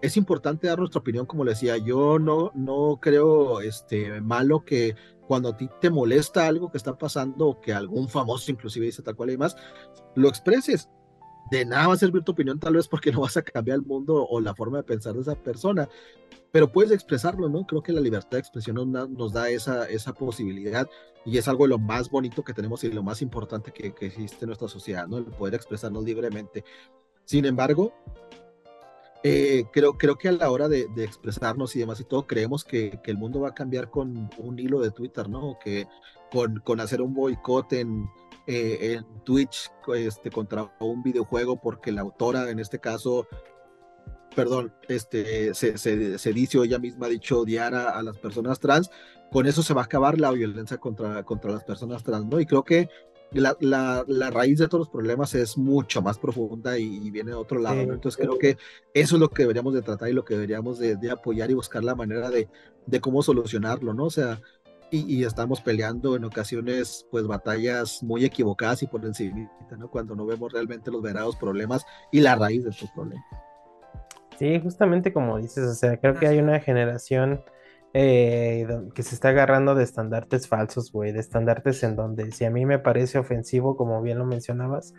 es 0.02 0.16
importante 0.16 0.66
dar 0.66 0.78
nuestra 0.80 1.00
opinión, 1.00 1.24
como 1.24 1.44
le 1.44 1.52
decía, 1.52 1.76
yo 1.78 2.18
no, 2.18 2.50
no 2.54 2.98
creo 3.00 3.60
este, 3.60 4.20
malo 4.20 4.64
que 4.64 4.96
cuando 5.26 5.50
a 5.50 5.56
ti 5.56 5.68
te 5.80 5.90
molesta 5.90 6.46
algo 6.46 6.70
que 6.70 6.78
está 6.78 6.96
pasando 6.96 7.48
o 7.48 7.60
que 7.60 7.72
algún 7.72 8.08
famoso 8.08 8.50
inclusive 8.50 8.86
dice 8.86 9.02
tal 9.02 9.16
cual 9.16 9.30
y 9.30 9.32
demás, 9.32 9.56
lo 10.14 10.28
expreses. 10.28 10.88
De 11.50 11.64
nada 11.64 11.88
va 11.88 11.94
a 11.94 11.98
servir 11.98 12.22
tu 12.22 12.32
opinión 12.32 12.58
tal 12.58 12.74
vez 12.74 12.88
porque 12.88 13.12
no 13.12 13.20
vas 13.20 13.36
a 13.36 13.42
cambiar 13.42 13.78
el 13.78 13.84
mundo 13.84 14.26
o 14.28 14.40
la 14.40 14.54
forma 14.54 14.78
de 14.78 14.84
pensar 14.84 15.14
de 15.14 15.20
esa 15.20 15.34
persona, 15.34 15.88
pero 16.50 16.70
puedes 16.70 16.92
expresarlo, 16.92 17.48
¿no? 17.48 17.66
Creo 17.66 17.82
que 17.82 17.92
la 17.92 18.00
libertad 18.00 18.32
de 18.32 18.38
expresión 18.38 18.92
nos 18.92 19.32
da, 19.32 19.48
esa, 19.48 19.88
esa 19.88 20.12
posibilidad 20.12 20.88
y 21.24 21.38
es 21.38 21.48
algo 21.48 21.64
de 21.64 21.70
lo 21.70 21.78
más 21.78 22.10
bonito 22.10 22.42
que 22.42 22.52
tenemos 22.52 22.84
y 22.84 22.92
lo 22.92 23.02
más 23.02 23.22
importante 23.22 23.72
que, 23.72 23.94
que 23.94 24.06
existe 24.06 24.44
en 24.44 24.48
nuestra 24.48 24.68
sociedad, 24.68 25.06
¿no? 25.06 25.18
El 25.18 25.24
poder 25.24 25.54
expresarnos 25.54 26.04
libremente. 26.04 26.64
Sin 27.24 27.44
embargo, 27.44 27.92
eh, 29.24 29.64
creo, 29.72 29.96
creo 29.96 30.16
que 30.16 30.28
a 30.28 30.32
la 30.32 30.50
hora 30.50 30.68
de, 30.68 30.88
expresarnos 30.96 31.76
y 31.76 31.78
demás 31.78 32.00
y 32.00 32.04
todo, 32.04 32.26
creemos 32.26 32.64
que, 32.64 33.00
el 33.04 33.18
mundo 33.18 33.40
va 33.40 33.48
a 33.48 33.54
cambiar 33.54 33.90
con 33.90 34.30
un 34.38 34.58
hilo 34.58 34.80
de 34.80 34.90
Twitter, 34.90 35.28
¿no? 35.28 35.58
Que 35.62 35.86
con, 36.64 36.80
hacer 36.80 37.00
un 37.02 37.14
boicot 37.14 37.72
en, 37.74 38.08
eh, 38.46 38.94
en 38.94 39.24
Twitch 39.24 39.70
este, 39.94 40.30
contra 40.30 40.72
un 40.80 41.02
videojuego 41.02 41.60
porque 41.60 41.92
la 41.92 42.00
autora, 42.00 42.50
en 42.50 42.58
este 42.58 42.80
caso, 42.80 43.28
perdón, 44.34 44.74
este, 44.88 45.54
se 45.54 46.32
dice 46.32 46.58
o 46.58 46.64
ella 46.64 46.78
misma 46.78 47.06
ha 47.06 47.10
dicho 47.10 47.40
odiar 47.40 47.74
a, 47.74 47.90
a, 47.90 48.02
las 48.02 48.18
personas 48.18 48.58
trans, 48.58 48.90
con 49.30 49.46
eso 49.46 49.62
se 49.62 49.74
va 49.74 49.82
a 49.82 49.84
acabar 49.84 50.18
la 50.18 50.32
violencia 50.32 50.78
contra, 50.78 51.22
contra 51.22 51.52
las 51.52 51.64
personas 51.64 52.02
trans, 52.02 52.26
¿no? 52.26 52.40
Y 52.40 52.46
creo 52.46 52.64
que 52.64 52.88
la, 53.34 53.56
la, 53.60 54.04
la, 54.06 54.30
raíz 54.30 54.58
de 54.58 54.68
todos 54.68 54.80
los 54.80 54.88
problemas 54.88 55.34
es 55.34 55.56
mucho 55.56 56.02
más 56.02 56.18
profunda 56.18 56.78
y, 56.78 57.10
viene 57.10 57.30
de 57.30 57.36
otro 57.36 57.58
lado. 57.58 57.80
Entonces 57.80 58.16
creo 58.16 58.38
que 58.38 58.56
eso 58.94 59.16
es 59.16 59.20
lo 59.20 59.28
que 59.28 59.42
deberíamos 59.42 59.74
de 59.74 59.82
tratar 59.82 60.08
y 60.08 60.12
lo 60.12 60.24
que 60.24 60.34
deberíamos 60.34 60.78
de, 60.78 60.96
de 60.96 61.10
apoyar 61.10 61.50
y 61.50 61.54
buscar 61.54 61.82
la 61.82 61.94
manera 61.94 62.30
de, 62.30 62.48
de, 62.86 63.00
cómo 63.00 63.22
solucionarlo, 63.22 63.94
¿no? 63.94 64.04
O 64.04 64.10
sea, 64.10 64.40
y, 64.90 65.20
y, 65.20 65.24
estamos 65.24 65.60
peleando 65.60 66.16
en 66.16 66.24
ocasiones 66.24 67.06
pues 67.10 67.26
batallas 67.26 68.02
muy 68.02 68.24
equivocadas 68.24 68.82
y 68.82 68.86
por 68.86 69.04
encima, 69.04 69.50
¿no? 69.78 69.90
Cuando 69.90 70.14
no 70.14 70.26
vemos 70.26 70.52
realmente 70.52 70.90
los 70.90 71.02
verdaderos 71.02 71.36
problemas 71.36 71.84
y 72.10 72.20
la 72.20 72.34
raíz 72.36 72.64
de 72.64 72.70
estos 72.70 72.90
problemas. 72.90 73.24
Sí, 74.38 74.60
justamente 74.60 75.12
como 75.12 75.38
dices, 75.38 75.64
o 75.64 75.74
sea, 75.74 75.96
creo 75.98 76.14
que 76.14 76.26
hay 76.26 76.38
una 76.38 76.60
generación 76.60 77.42
eh, 77.94 78.66
que 78.94 79.02
se 79.02 79.14
está 79.14 79.28
agarrando 79.28 79.74
de 79.74 79.84
estandartes 79.84 80.48
falsos, 80.48 80.92
güey, 80.92 81.12
de 81.12 81.20
estandartes 81.20 81.82
en 81.82 81.96
donde 81.96 82.30
si 82.32 82.44
a 82.44 82.50
mí 82.50 82.64
me 82.66 82.78
parece 82.78 83.18
ofensivo, 83.18 83.76
como 83.76 84.00
bien 84.02 84.18
lo 84.18 84.26
mencionabas, 84.26 84.94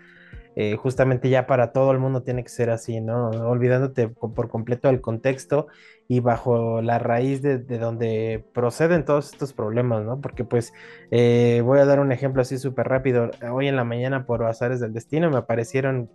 eh, 0.56 0.76
justamente 0.76 1.30
ya 1.30 1.48
para 1.48 1.72
todo 1.72 1.92
el 1.92 1.98
mundo 1.98 2.22
tiene 2.22 2.44
que 2.44 2.50
ser 2.50 2.70
así, 2.70 3.02
¿no? 3.02 3.30
Olvidándote 3.30 4.08
por 4.10 4.50
completo 4.50 4.88
del 4.88 5.02
contexto 5.02 5.68
y 6.08 6.20
bajo 6.20 6.82
la 6.82 7.00
raíz 7.00 7.42
de, 7.42 7.58
donde 7.58 8.46
proceden 8.54 9.04
todos 9.06 9.32
estos 9.34 9.54
problemas, 9.54 10.04
¿no? 10.04 10.22
Porque 10.22 10.44
pues 10.44 10.72
eh, 11.10 11.62
voy 11.66 11.80
a 11.80 11.86
dar 11.86 12.00
un 12.00 12.12
ejemplo 12.12 12.44
así 12.44 12.60
súper 12.60 12.88
rápido. 12.88 13.32
Hoy 13.52 13.68
en 13.68 13.76
la 13.76 13.84
mañana 13.84 14.28
por 14.28 14.44
azares 14.44 14.80
del 14.80 14.94
destino 14.94 15.32
me 15.32 15.38
aparecieron 15.38 16.12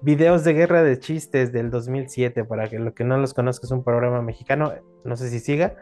videos 0.00 0.42
de 0.42 0.54
guerra 0.54 0.82
de 0.82 0.98
chistes 0.98 1.52
del 1.52 1.70
2007, 1.70 2.44
para 2.44 2.68
que 2.68 2.78
lo 2.80 2.92
que 2.92 3.04
no 3.04 3.16
los 3.18 3.34
conozca 3.34 3.66
es 3.66 3.70
un 3.70 3.84
programa 3.84 4.20
mexicano, 4.20 4.72
no 5.04 5.16
sé 5.16 5.30
si 5.30 5.38
siga, 5.38 5.76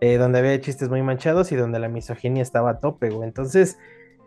eh, 0.00 0.18
donde 0.18 0.38
había 0.40 0.60
chistes 0.60 0.88
muy 0.88 1.02
manchados 1.02 1.52
y 1.52 1.56
donde 1.56 1.78
la 1.78 1.88
misoginia 1.88 2.42
estaba 2.42 2.70
a 2.70 2.80
tope, 2.80 3.10
güey. 3.10 3.26
Entonces, 3.26 3.78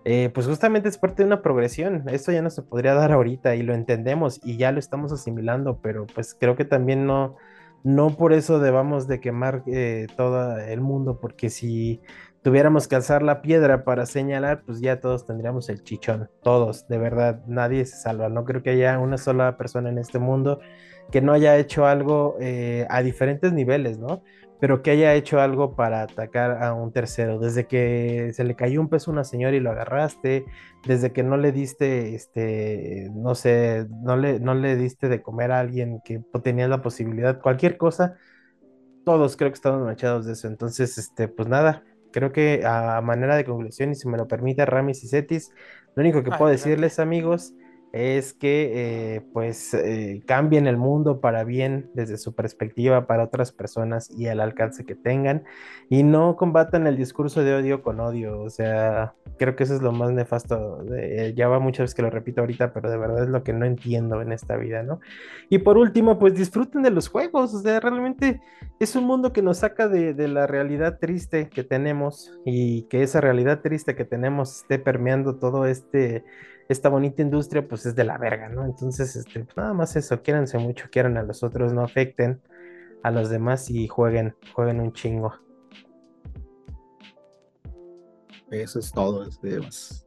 eh, 0.06 0.32
pues 0.34 0.48
justamente 0.48 0.90
es 0.90 0.98
parte 0.98 1.24
de 1.24 1.28
una 1.28 1.42
progresión. 1.42 2.06
Esto 2.10 2.32
ya 2.32 2.42
no 2.42 2.50
se 2.50 2.64
podría 2.64 2.94
dar 2.94 3.12
ahorita 3.12 3.56
y 3.56 3.62
lo 3.62 3.74
entendemos 3.74 4.40
y 4.44 4.58
ya 4.58 4.72
lo 4.72 4.80
estamos 4.80 5.12
asimilando, 5.12 5.80
pero 5.82 6.08
pues 6.08 6.36
creo 6.40 6.56
que 6.56 6.66
también 6.66 7.06
no, 7.06 7.36
no 7.84 8.16
por 8.18 8.34
eso 8.34 8.60
debamos 8.60 9.08
de 9.08 9.20
quemar 9.20 9.64
eh, 9.68 10.08
todo 10.18 10.58
el 10.58 10.82
mundo, 10.82 11.20
porque 11.20 11.50
si 11.50 12.02
tuviéramos 12.42 12.88
que 12.88 12.96
alzar 12.96 13.22
la 13.22 13.42
piedra 13.42 13.84
para 13.84 14.06
señalar, 14.06 14.64
pues 14.66 14.80
ya 14.82 15.00
todos 15.00 15.26
tendríamos 15.28 15.70
el 15.70 15.84
chichón, 15.84 16.30
todos, 16.42 16.88
de 16.88 16.98
verdad, 16.98 17.44
nadie 17.46 17.86
se 17.86 17.98
salva. 17.98 18.30
No 18.30 18.46
creo 18.46 18.64
que 18.64 18.72
haya 18.72 18.98
una 18.98 19.18
sola 19.18 19.58
persona 19.58 19.90
en 19.90 20.00
este 20.00 20.18
mundo 20.18 20.62
que 21.12 21.22
no 21.22 21.34
haya 21.34 21.58
hecho 21.58 21.86
algo 21.86 22.38
a 22.90 23.02
diferentes 23.02 23.52
niveles, 23.52 23.98
¿no? 23.98 24.24
Pero 24.60 24.82
que 24.82 24.92
haya 24.92 25.14
hecho 25.16 25.40
algo 25.40 25.76
para 25.76 26.02
atacar 26.02 26.64
a 26.64 26.74
un 26.74 26.92
tercero, 26.92 27.40
desde 27.40 27.66
que 27.66 28.32
se 28.34 28.44
le 28.44 28.56
cayó 28.56 28.82
un 28.82 28.90
peso 28.90 29.10
a 29.10 29.14
una 29.14 29.24
señora 29.24 29.56
y 29.56 29.60
lo 29.60 29.72
agarraste, 29.72 30.46
desde 30.86 31.12
que 31.14 31.24
no 31.24 31.38
le 31.38 31.52
diste, 31.52 32.16
este, 32.16 33.10
no 33.14 33.36
sé, 33.36 33.88
no 34.02 34.18
le, 34.18 34.40
no 34.40 34.54
le 34.54 34.76
diste 34.76 35.08
de 35.08 35.22
comer 35.22 35.52
a 35.52 35.60
alguien 35.60 36.02
que 36.04 36.22
tenía 36.44 36.68
la 36.68 36.82
posibilidad, 36.82 37.40
cualquier 37.40 37.78
cosa, 37.78 38.18
todos 39.06 39.38
creo 39.38 39.50
que 39.50 39.56
estamos 39.56 39.82
manchados 39.84 40.26
de 40.26 40.34
eso. 40.34 40.48
Entonces, 40.48 40.98
este, 40.98 41.28
pues 41.28 41.48
nada, 41.48 41.84
creo 42.12 42.32
que 42.32 42.64
a 42.66 43.02
manera 43.02 43.36
de 43.36 43.46
conclusión, 43.46 43.92
y 43.92 43.96
si 43.96 44.08
me 44.08 44.18
lo 44.18 44.28
permite 44.28 44.66
Ramis 44.66 45.04
y 45.04 45.08
Cetis, 45.08 45.52
lo 45.96 46.02
único 46.02 46.22
que 46.24 46.32
puedo 46.32 46.52
decirles, 46.52 47.00
amigos, 47.00 47.54
es 47.92 48.34
que 48.34 49.16
eh, 49.16 49.22
pues 49.34 49.74
eh, 49.74 50.22
cambien 50.28 50.68
el 50.68 50.78
mundo 50.78 51.22
para 51.22 51.44
bien 51.44 51.90
desde 51.94 52.18
su 52.18 52.36
perspectiva 52.36 53.08
para 53.08 53.24
otras 53.24 53.52
personas 53.52 54.12
y 54.12 54.28
el 54.28 54.40
alcance 54.40 54.86
que 54.86 54.96
tengan 54.96 55.44
y 55.90 56.04
no 56.04 56.36
combatan 56.36 56.86
el 56.86 56.98
discurso 56.98 57.44
de 57.44 57.56
odio 57.56 57.82
con 57.82 58.00
odio, 58.00 58.42
o 58.42 58.50
sea, 58.50 59.16
creo 59.38 59.56
que 59.56 59.64
eso 59.64 59.74
es 59.74 59.82
lo 59.82 59.92
más 59.92 60.12
nefasto, 60.12 60.86
ya 61.36 61.48
va 61.48 61.60
muchas 61.60 61.86
veces 61.86 61.96
que 61.96 62.04
lo 62.04 62.12
repito 62.12 62.42
ahorita, 62.42 62.74
pero 62.74 62.92
de 62.92 62.98
verdad 62.98 63.24
es 63.24 63.30
lo 63.30 63.44
que 63.44 63.54
no 63.54 63.66
entiendo 63.66 64.22
en 64.22 64.32
esta 64.32 64.56
vida, 64.56 64.84
¿no? 64.84 65.00
Y 65.50 65.60
por 65.60 65.78
último, 65.78 66.20
pues 66.20 66.36
disfruten 66.36 66.84
de 66.84 66.92
los 66.92 67.08
juegos, 67.08 67.56
o 67.56 67.60
sea, 67.60 67.80
realmente 67.80 68.40
es 68.80 68.96
un 68.96 69.06
mundo 69.06 69.34
que 69.34 69.42
nos 69.42 69.58
saca 69.58 69.88
de, 69.88 70.14
de 70.14 70.28
la 70.28 70.46
realidad 70.46 71.00
triste 71.00 71.50
que 71.50 71.64
tenemos 71.64 72.40
y 72.46 72.84
que 72.84 73.02
esa 73.02 73.20
realidad 73.20 73.62
triste 73.62 73.96
que 73.96 74.06
tenemos 74.06 74.58
esté 74.62 74.78
permeando 74.78 75.38
todo 75.38 75.66
este 75.66 76.24
esta 76.70 76.88
bonita 76.88 77.24
industria 77.24 77.68
pues 77.68 77.86
es 77.88 77.96
de 77.96 78.04
la 78.04 78.18
verga, 78.18 78.48
¿no? 78.48 78.64
Entonces, 78.64 79.16
este, 79.16 79.44
pues, 79.44 79.58
nada 79.58 79.74
más 79.74 79.96
eso, 79.96 80.22
quiéranse 80.22 80.60
mucho, 80.60 80.86
quieran 80.92 81.18
a 81.18 81.24
los 81.24 81.44
otros, 81.44 81.74
no 81.74 81.84
afecten 81.84 82.42
a 83.02 83.10
los 83.10 83.30
demás 83.30 83.72
y 83.72 83.88
jueguen, 83.88 84.36
jueguen 84.54 84.80
un 84.80 84.94
chingo. 84.94 85.34
Eso 88.52 88.80
es 88.80 88.92
todo, 88.92 89.24
este, 89.28 89.60
más. 89.60 90.06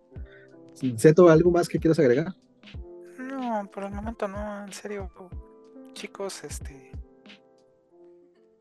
¿Seto, 0.96 1.28
algo 1.28 1.50
más 1.50 1.68
que 1.68 1.78
quieras 1.78 1.98
agregar? 1.98 2.32
No, 3.18 3.68
por 3.72 3.84
el 3.84 3.90
momento 3.90 4.28
no, 4.28 4.64
en 4.64 4.72
serio, 4.72 5.10
chicos, 5.94 6.44
este, 6.44 6.92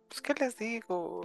pues 0.08 0.22
qué 0.22 0.34
les 0.40 0.58
digo, 0.58 1.22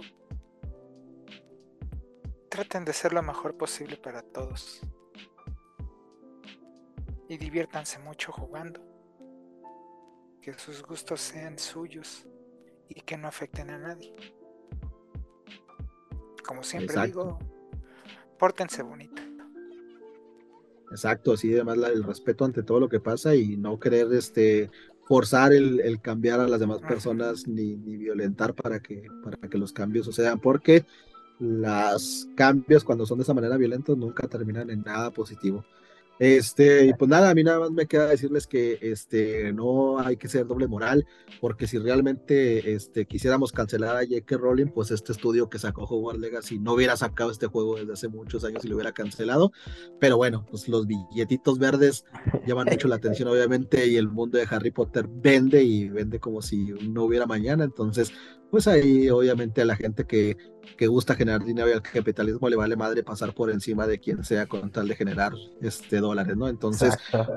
traten 2.49 2.85
de 2.85 2.93
ser 2.93 3.13
lo 3.13 3.23
mejor 3.23 3.55
posible 3.55 3.97
para 3.97 4.21
todos 4.21 4.81
y 7.27 7.37
diviértanse 7.37 7.99
mucho 7.99 8.31
jugando. 8.31 8.81
Que 10.41 10.53
sus 10.53 10.81
gustos 10.81 11.19
sean 11.19 11.59
suyos 11.59 12.25
y 12.89 13.01
que 13.01 13.17
no 13.17 13.27
afecten 13.27 13.69
a 13.69 13.77
nadie. 13.77 14.15
Como 16.45 16.63
siempre 16.63 17.05
digo, 17.05 17.37
pórtense 18.39 18.81
bonito. 18.81 19.21
Exacto, 20.89 21.33
así 21.33 21.53
además 21.53 21.77
el 21.93 22.03
respeto 22.03 22.45
ante 22.45 22.63
todo 22.63 22.79
lo 22.79 22.87
que 22.87 23.01
pasa 23.01 23.35
y 23.35 23.57
no 23.57 23.77
querer 23.77 24.11
este 24.13 24.71
forzar 25.05 25.53
el, 25.53 25.99
cambiar 26.01 26.39
a 26.39 26.47
las 26.47 26.59
demás 26.59 26.81
personas 26.81 27.47
ni, 27.47 27.75
ni, 27.75 27.97
violentar 27.97 28.53
para 28.53 28.81
que, 28.81 29.07
para 29.23 29.37
que 29.49 29.57
los 29.57 29.71
cambios 29.71 30.05
sucedan, 30.05 30.39
porque 30.39 30.85
los 31.39 32.27
cambios 32.35 32.83
cuando 32.83 33.05
son 33.05 33.17
de 33.17 33.23
esa 33.23 33.33
manera 33.33 33.57
violentos 33.57 33.97
nunca 33.97 34.27
terminan 34.27 34.69
en 34.69 34.81
nada 34.81 35.11
positivo. 35.11 35.65
Este, 36.19 36.85
y 36.85 36.93
pues 36.93 37.09
nada, 37.09 37.29
a 37.29 37.35
mí 37.35 37.43
nada 37.43 37.59
más 37.59 37.71
me 37.71 37.85
queda 37.85 38.07
decirles 38.07 38.47
que 38.47 38.79
este, 38.81 39.53
no 39.53 39.99
hay 39.99 40.17
que 40.17 40.27
ser 40.27 40.47
doble 40.47 40.67
moral, 40.67 41.05
porque 41.39 41.67
si 41.67 41.77
realmente 41.77 42.73
este, 42.73 43.05
quisiéramos 43.05 43.51
cancelar 43.51 43.95
a 43.95 44.05
J.K. 44.05 44.37
Rowling, 44.37 44.67
pues 44.67 44.91
este 44.91 45.11
estudio 45.11 45.49
que 45.49 45.59
sacó 45.59 45.83
Hogwarts 45.83 46.19
Legacy 46.19 46.59
no 46.59 46.73
hubiera 46.73 46.97
sacado 46.97 47.31
este 47.31 47.47
juego 47.47 47.75
desde 47.75 47.93
hace 47.93 48.07
muchos 48.07 48.43
años 48.43 48.65
y 48.65 48.67
lo 48.67 48.75
hubiera 48.75 48.93
cancelado. 48.93 49.51
Pero 49.99 50.17
bueno, 50.17 50.45
pues 50.49 50.67
los 50.67 50.87
billetitos 50.87 51.59
verdes 51.59 52.05
llaman 52.45 52.67
mucho 52.69 52.87
la 52.87 52.95
atención, 52.95 53.27
obviamente, 53.27 53.87
y 53.87 53.97
el 53.97 54.07
mundo 54.07 54.37
de 54.37 54.47
Harry 54.49 54.71
Potter 54.71 55.07
vende 55.07 55.63
y 55.63 55.89
vende 55.89 56.19
como 56.19 56.41
si 56.41 56.73
no 56.89 57.03
hubiera 57.03 57.25
mañana. 57.25 57.63
Entonces, 57.63 58.11
pues 58.51 58.67
ahí 58.67 59.09
obviamente 59.09 59.61
a 59.61 59.65
la 59.65 59.75
gente 59.75 60.05
que, 60.05 60.37
que 60.77 60.87
gusta 60.87 61.15
generar 61.15 61.43
dinero 61.43 61.69
y 61.69 61.73
al 61.73 61.81
capitalismo 61.81 62.49
le 62.49 62.55
vale 62.55 62.75
madre 62.75 63.03
pasar 63.03 63.33
por 63.33 63.49
encima 63.49 63.87
de 63.87 63.99
quien 63.99 64.23
sea 64.23 64.45
con 64.45 64.71
tal 64.71 64.87
de 64.87 64.95
generar 64.95 65.33
este 65.61 65.97
dólares, 65.99 66.37
¿no? 66.37 66.47
Entonces, 66.47 66.93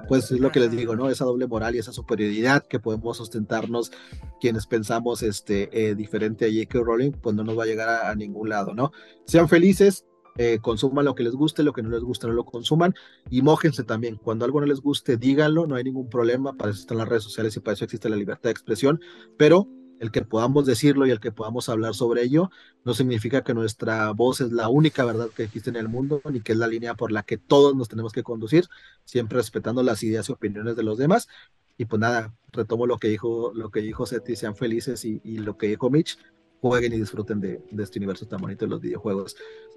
pues 0.08 0.30
es 0.30 0.40
lo 0.40 0.50
que 0.52 0.60
les 0.60 0.70
digo, 0.70 0.94
¿no? 0.94 1.08
Esa 1.08 1.24
doble 1.24 1.46
moral 1.46 1.74
y 1.74 1.78
esa 1.78 1.92
superioridad 1.92 2.66
que 2.66 2.78
podemos 2.78 3.16
sustentarnos 3.16 3.92
quienes 4.40 4.66
pensamos 4.66 5.22
este 5.22 5.68
eh, 5.72 5.94
diferente 5.94 6.46
a 6.46 6.48
J.K. 6.48 6.84
Rowling, 6.84 7.12
pues 7.12 7.34
no 7.34 7.44
nos 7.44 7.58
va 7.58 7.64
a 7.64 7.66
llegar 7.66 8.06
a, 8.06 8.14
ningún 8.14 8.48
lado, 8.48 8.74
¿no? 8.74 8.92
Sean 9.24 9.48
felices, 9.48 10.04
eh, 10.36 10.58
consuman 10.60 11.04
lo 11.04 11.14
que 11.14 11.22
les 11.22 11.34
guste, 11.34 11.62
lo 11.62 11.72
que 11.72 11.82
no 11.82 11.90
les 11.90 12.02
guste 12.02 12.26
no 12.26 12.34
lo 12.34 12.44
consuman 12.44 12.94
y 13.30 13.42
mójense 13.42 13.84
también. 13.84 14.16
Cuando 14.16 14.44
algo 14.44 14.60
no 14.60 14.66
les 14.66 14.80
guste, 14.80 15.16
díganlo, 15.16 15.66
no 15.66 15.76
hay 15.76 15.84
ningún 15.84 16.08
problema, 16.08 16.52
para 16.52 16.70
eso 16.70 16.80
están 16.80 16.98
las 16.98 17.08
redes 17.08 17.24
sociales 17.24 17.56
y 17.56 17.60
para 17.60 17.74
eso 17.74 17.84
existe 17.84 18.08
la 18.08 18.16
libertad 18.16 18.44
de 18.44 18.52
expresión, 18.52 19.00
pero 19.36 19.68
el 20.00 20.10
que 20.10 20.22
podamos 20.22 20.64
decirlo 20.64 21.06
y 21.06 21.10
el 21.10 21.20
que 21.20 21.30
podamos 21.30 21.68
hablar 21.68 21.94
sobre 21.94 22.22
ello, 22.22 22.50
no 22.84 22.94
significa 22.94 23.44
que 23.44 23.52
nuestra 23.52 24.10
voz 24.12 24.40
es 24.40 24.50
la 24.50 24.68
única 24.70 25.04
verdad 25.04 25.28
que 25.28 25.44
existe 25.44 25.68
en 25.68 25.76
el 25.76 25.88
mundo, 25.88 26.22
ni 26.32 26.40
que 26.40 26.52
es 26.52 26.58
la 26.58 26.66
línea 26.66 26.94
por 26.94 27.12
la 27.12 27.22
que 27.22 27.36
todos 27.36 27.76
nos 27.76 27.90
tenemos 27.90 28.14
que 28.14 28.22
conducir, 28.22 28.64
siempre 29.04 29.36
respetando 29.36 29.82
las 29.82 30.02
ideas 30.02 30.28
y 30.28 30.32
opiniones 30.32 30.74
de 30.74 30.82
los 30.82 30.96
demás. 30.96 31.28
Y 31.76 31.84
pues 31.84 32.00
nada, 32.00 32.34
retomo 32.50 32.86
lo 32.86 32.96
que 32.96 33.08
dijo, 33.08 33.52
lo 33.54 33.70
que 33.70 33.80
dijo 33.80 34.06
Seti, 34.06 34.36
sean 34.36 34.56
felices 34.56 35.04
y, 35.04 35.20
lo 35.38 35.58
que 35.58 35.68
dijo 35.68 35.90
Mitch, 35.90 36.16
jueguen 36.62 36.94
y 36.94 36.96
disfruten 36.96 37.40
de, 37.40 37.62
este 37.78 37.98
universo 37.98 38.26
tan 38.26 38.40
bonito 38.40 38.64
de 38.64 38.70
los 38.70 38.80
videojuegos. 38.80 39.36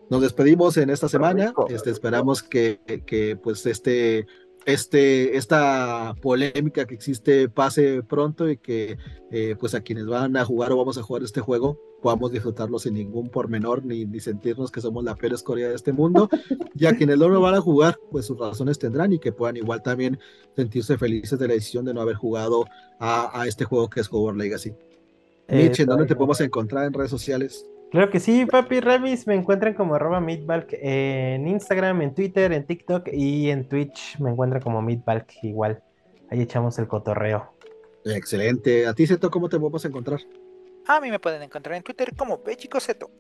Nos 0.09 0.21
despedimos 0.21 0.77
en 0.77 0.89
esta 0.89 1.09
semana, 1.09 1.53
este, 1.67 1.89
esperamos 1.89 2.41
que, 2.43 2.79
que 3.05 3.35
pues 3.35 3.65
este 3.65 4.25
este, 4.65 5.37
esta 5.37 6.15
polémica 6.21 6.85
que 6.85 6.95
existe 6.95 7.49
pase 7.49 8.03
pronto 8.03 8.49
y 8.49 8.57
que 8.57 8.97
eh, 9.31 9.55
pues 9.59 9.75
a 9.75 9.81
quienes 9.81 10.05
van 10.05 10.37
a 10.37 10.45
jugar 10.45 10.71
o 10.71 10.77
vamos 10.77 10.97
a 10.97 11.03
jugar 11.03 11.23
este 11.23 11.41
juego 11.41 11.79
podamos 12.03 12.31
disfrutarlo 12.31 12.77
sin 12.79 12.95
ningún 12.95 13.29
pormenor 13.29 13.85
ni, 13.85 14.05
ni 14.05 14.19
sentirnos 14.19 14.69
que 14.69 14.81
somos 14.81 15.05
la 15.05 15.15
peor 15.15 15.33
escoria 15.33 15.69
de 15.69 15.75
este 15.75 15.93
mundo. 15.93 16.29
Y 16.75 16.87
a 16.87 16.97
quienes 16.97 17.19
no 17.19 17.29
lo 17.29 17.39
van 17.39 17.53
a 17.53 17.61
jugar, 17.61 17.99
pues 18.11 18.25
sus 18.25 18.37
razones 18.37 18.79
tendrán 18.79 19.13
y 19.13 19.19
que 19.19 19.31
puedan 19.31 19.55
igual 19.55 19.83
también 19.83 20.19
sentirse 20.55 20.97
felices 20.97 21.37
de 21.37 21.47
la 21.47 21.53
decisión 21.53 21.85
de 21.85 21.93
no 21.93 22.01
haber 22.01 22.15
jugado 22.15 22.65
a, 22.99 23.39
a 23.39 23.47
este 23.47 23.63
juego 23.63 23.89
que 23.89 24.01
es 24.01 24.09
Hogwarts 24.11 24.39
Legacy. 24.39 24.73
Eh, 25.47 25.69
Mitch, 25.69 25.81
¿en 25.81 25.87
dónde 25.87 26.07
te 26.07 26.15
podemos 26.15 26.41
encontrar 26.41 26.85
en 26.85 26.93
redes 26.93 27.11
sociales? 27.11 27.65
Claro 27.93 28.09
que 28.09 28.19
sí, 28.19 28.47
papi 28.47 28.79
Remis, 28.79 29.27
me 29.27 29.35
encuentran 29.35 29.75
como 29.75 29.93
arroba 29.93 30.19
Meatbalk 30.19 30.69
en 30.81 31.47
Instagram, 31.47 32.01
en 32.01 32.15
Twitter, 32.15 32.51
en 32.51 32.65
TikTok 32.65 33.07
y 33.13 33.51
en 33.51 33.69
Twitch 33.69 34.19
me 34.19 34.31
encuentran 34.31 34.63
como 34.63 34.81
Meatbalk 34.81 35.31
igual. 35.43 35.83
Ahí 36.31 36.41
echamos 36.41 36.79
el 36.79 36.87
cotorreo. 36.87 37.53
Excelente. 38.03 38.87
¿A 38.87 38.95
ti, 38.95 39.05
Seto, 39.05 39.29
cómo 39.29 39.47
te 39.47 39.59
podemos 39.59 39.85
encontrar? 39.85 40.19
A 40.87 40.99
mí 41.01 41.11
me 41.11 41.19
pueden 41.19 41.43
encontrar 41.43 41.75
en 41.75 41.83
Twitter 41.83 42.15
como 42.15 42.41
Pechico 42.41 42.79
Seto. 42.79 43.11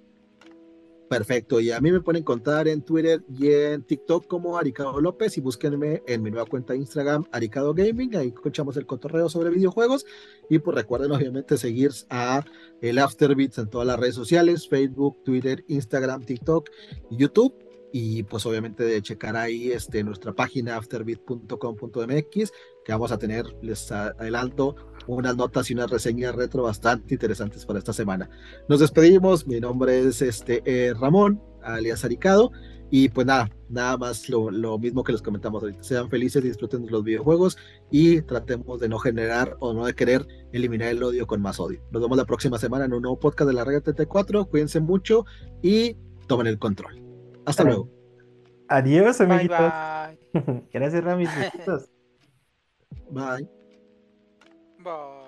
Perfecto, 1.13 1.59
y 1.59 1.69
a 1.69 1.79
mí 1.79 1.91
me 1.91 2.01
pueden 2.01 2.23
encontrar 2.23 2.67
en 2.67 2.81
Twitter 2.81 3.23
y 3.29 3.51
en 3.51 3.83
TikTok 3.83 4.25
como 4.25 4.57
Aricado 4.57 4.99
López 4.99 5.37
y 5.37 5.41
búsquenme 5.41 6.01
en 6.07 6.23
mi 6.23 6.31
nueva 6.31 6.47
cuenta 6.47 6.73
de 6.73 6.79
Instagram, 6.79 7.23
Aricado 7.31 7.71
Gaming, 7.75 8.15
ahí 8.15 8.29
escuchamos 8.29 8.77
el 8.77 8.87
cotorreo 8.87 9.29
sobre 9.29 9.51
videojuegos 9.51 10.07
y 10.49 10.57
pues 10.57 10.75
recuerden 10.75 11.11
obviamente 11.11 11.55
seguir 11.57 11.91
a 12.09 12.43
el 12.81 12.97
Afterbeats 12.97 13.59
en 13.59 13.69
todas 13.69 13.85
las 13.85 13.99
redes 13.99 14.15
sociales, 14.15 14.67
Facebook, 14.67 15.23
Twitter, 15.23 15.63
Instagram, 15.67 16.25
TikTok 16.25 16.71
y 17.11 17.17
YouTube 17.17 17.53
y 17.91 18.23
pues 18.23 18.43
obviamente 18.47 18.83
de 18.83 18.99
checar 19.03 19.37
ahí 19.37 19.71
este, 19.71 20.03
nuestra 20.03 20.33
página 20.33 20.77
afterbeat.com.mx 20.77 22.51
que 22.83 22.91
vamos 22.91 23.11
a 23.11 23.19
tener, 23.19 23.45
les 23.61 23.91
adelanto, 23.91 24.75
unas 25.07 25.35
notas 25.35 25.69
y 25.69 25.73
unas 25.73 25.89
reseñas 25.89 26.35
retro 26.35 26.63
bastante 26.63 27.13
interesantes 27.13 27.65
para 27.65 27.79
esta 27.79 27.93
semana. 27.93 28.29
Nos 28.69 28.79
despedimos, 28.79 29.47
mi 29.47 29.59
nombre 29.59 29.99
es 29.99 30.21
este, 30.21 30.61
eh, 30.65 30.93
Ramón, 30.93 31.41
alias 31.63 32.03
Aricado, 32.05 32.51
y 32.95 33.09
pues 33.09 33.25
nada, 33.25 33.49
nada 33.69 33.97
más 33.97 34.29
lo, 34.29 34.51
lo, 34.51 34.77
mismo 34.77 35.03
que 35.03 35.13
les 35.13 35.21
comentamos 35.23 35.63
ahorita. 35.63 35.81
Sean 35.81 36.11
felices, 36.11 36.43
disfruten 36.43 36.85
de 36.85 36.91
los 36.91 37.03
videojuegos 37.03 37.57
y 37.89 38.21
tratemos 38.21 38.79
de 38.79 38.87
no 38.87 38.99
generar 38.99 39.57
o 39.59 39.73
no 39.73 39.85
de 39.85 39.95
querer 39.95 40.27
eliminar 40.51 40.89
el 40.89 41.01
odio 41.01 41.25
con 41.25 41.41
más 41.41 41.59
odio. 41.59 41.81
Nos 41.91 42.03
vemos 42.03 42.17
la 42.17 42.25
próxima 42.25 42.59
semana 42.59 42.85
en 42.85 42.93
un 42.93 43.01
nuevo 43.01 43.19
podcast 43.19 43.47
de 43.47 43.55
la 43.55 43.63
Regla 43.63 43.81
TT4. 43.81 44.47
Cuídense 44.47 44.79
mucho 44.79 45.25
y 45.63 45.97
tomen 46.27 46.45
el 46.45 46.59
control. 46.59 47.01
Hasta 47.45 47.63
luego. 47.63 47.89
Adiós, 48.67 49.19
amiguitos. 49.21 49.57
Gracias, 50.71 51.03
Ramis. 51.03 51.29
bye. 53.09 53.62
Bye. 54.83 55.22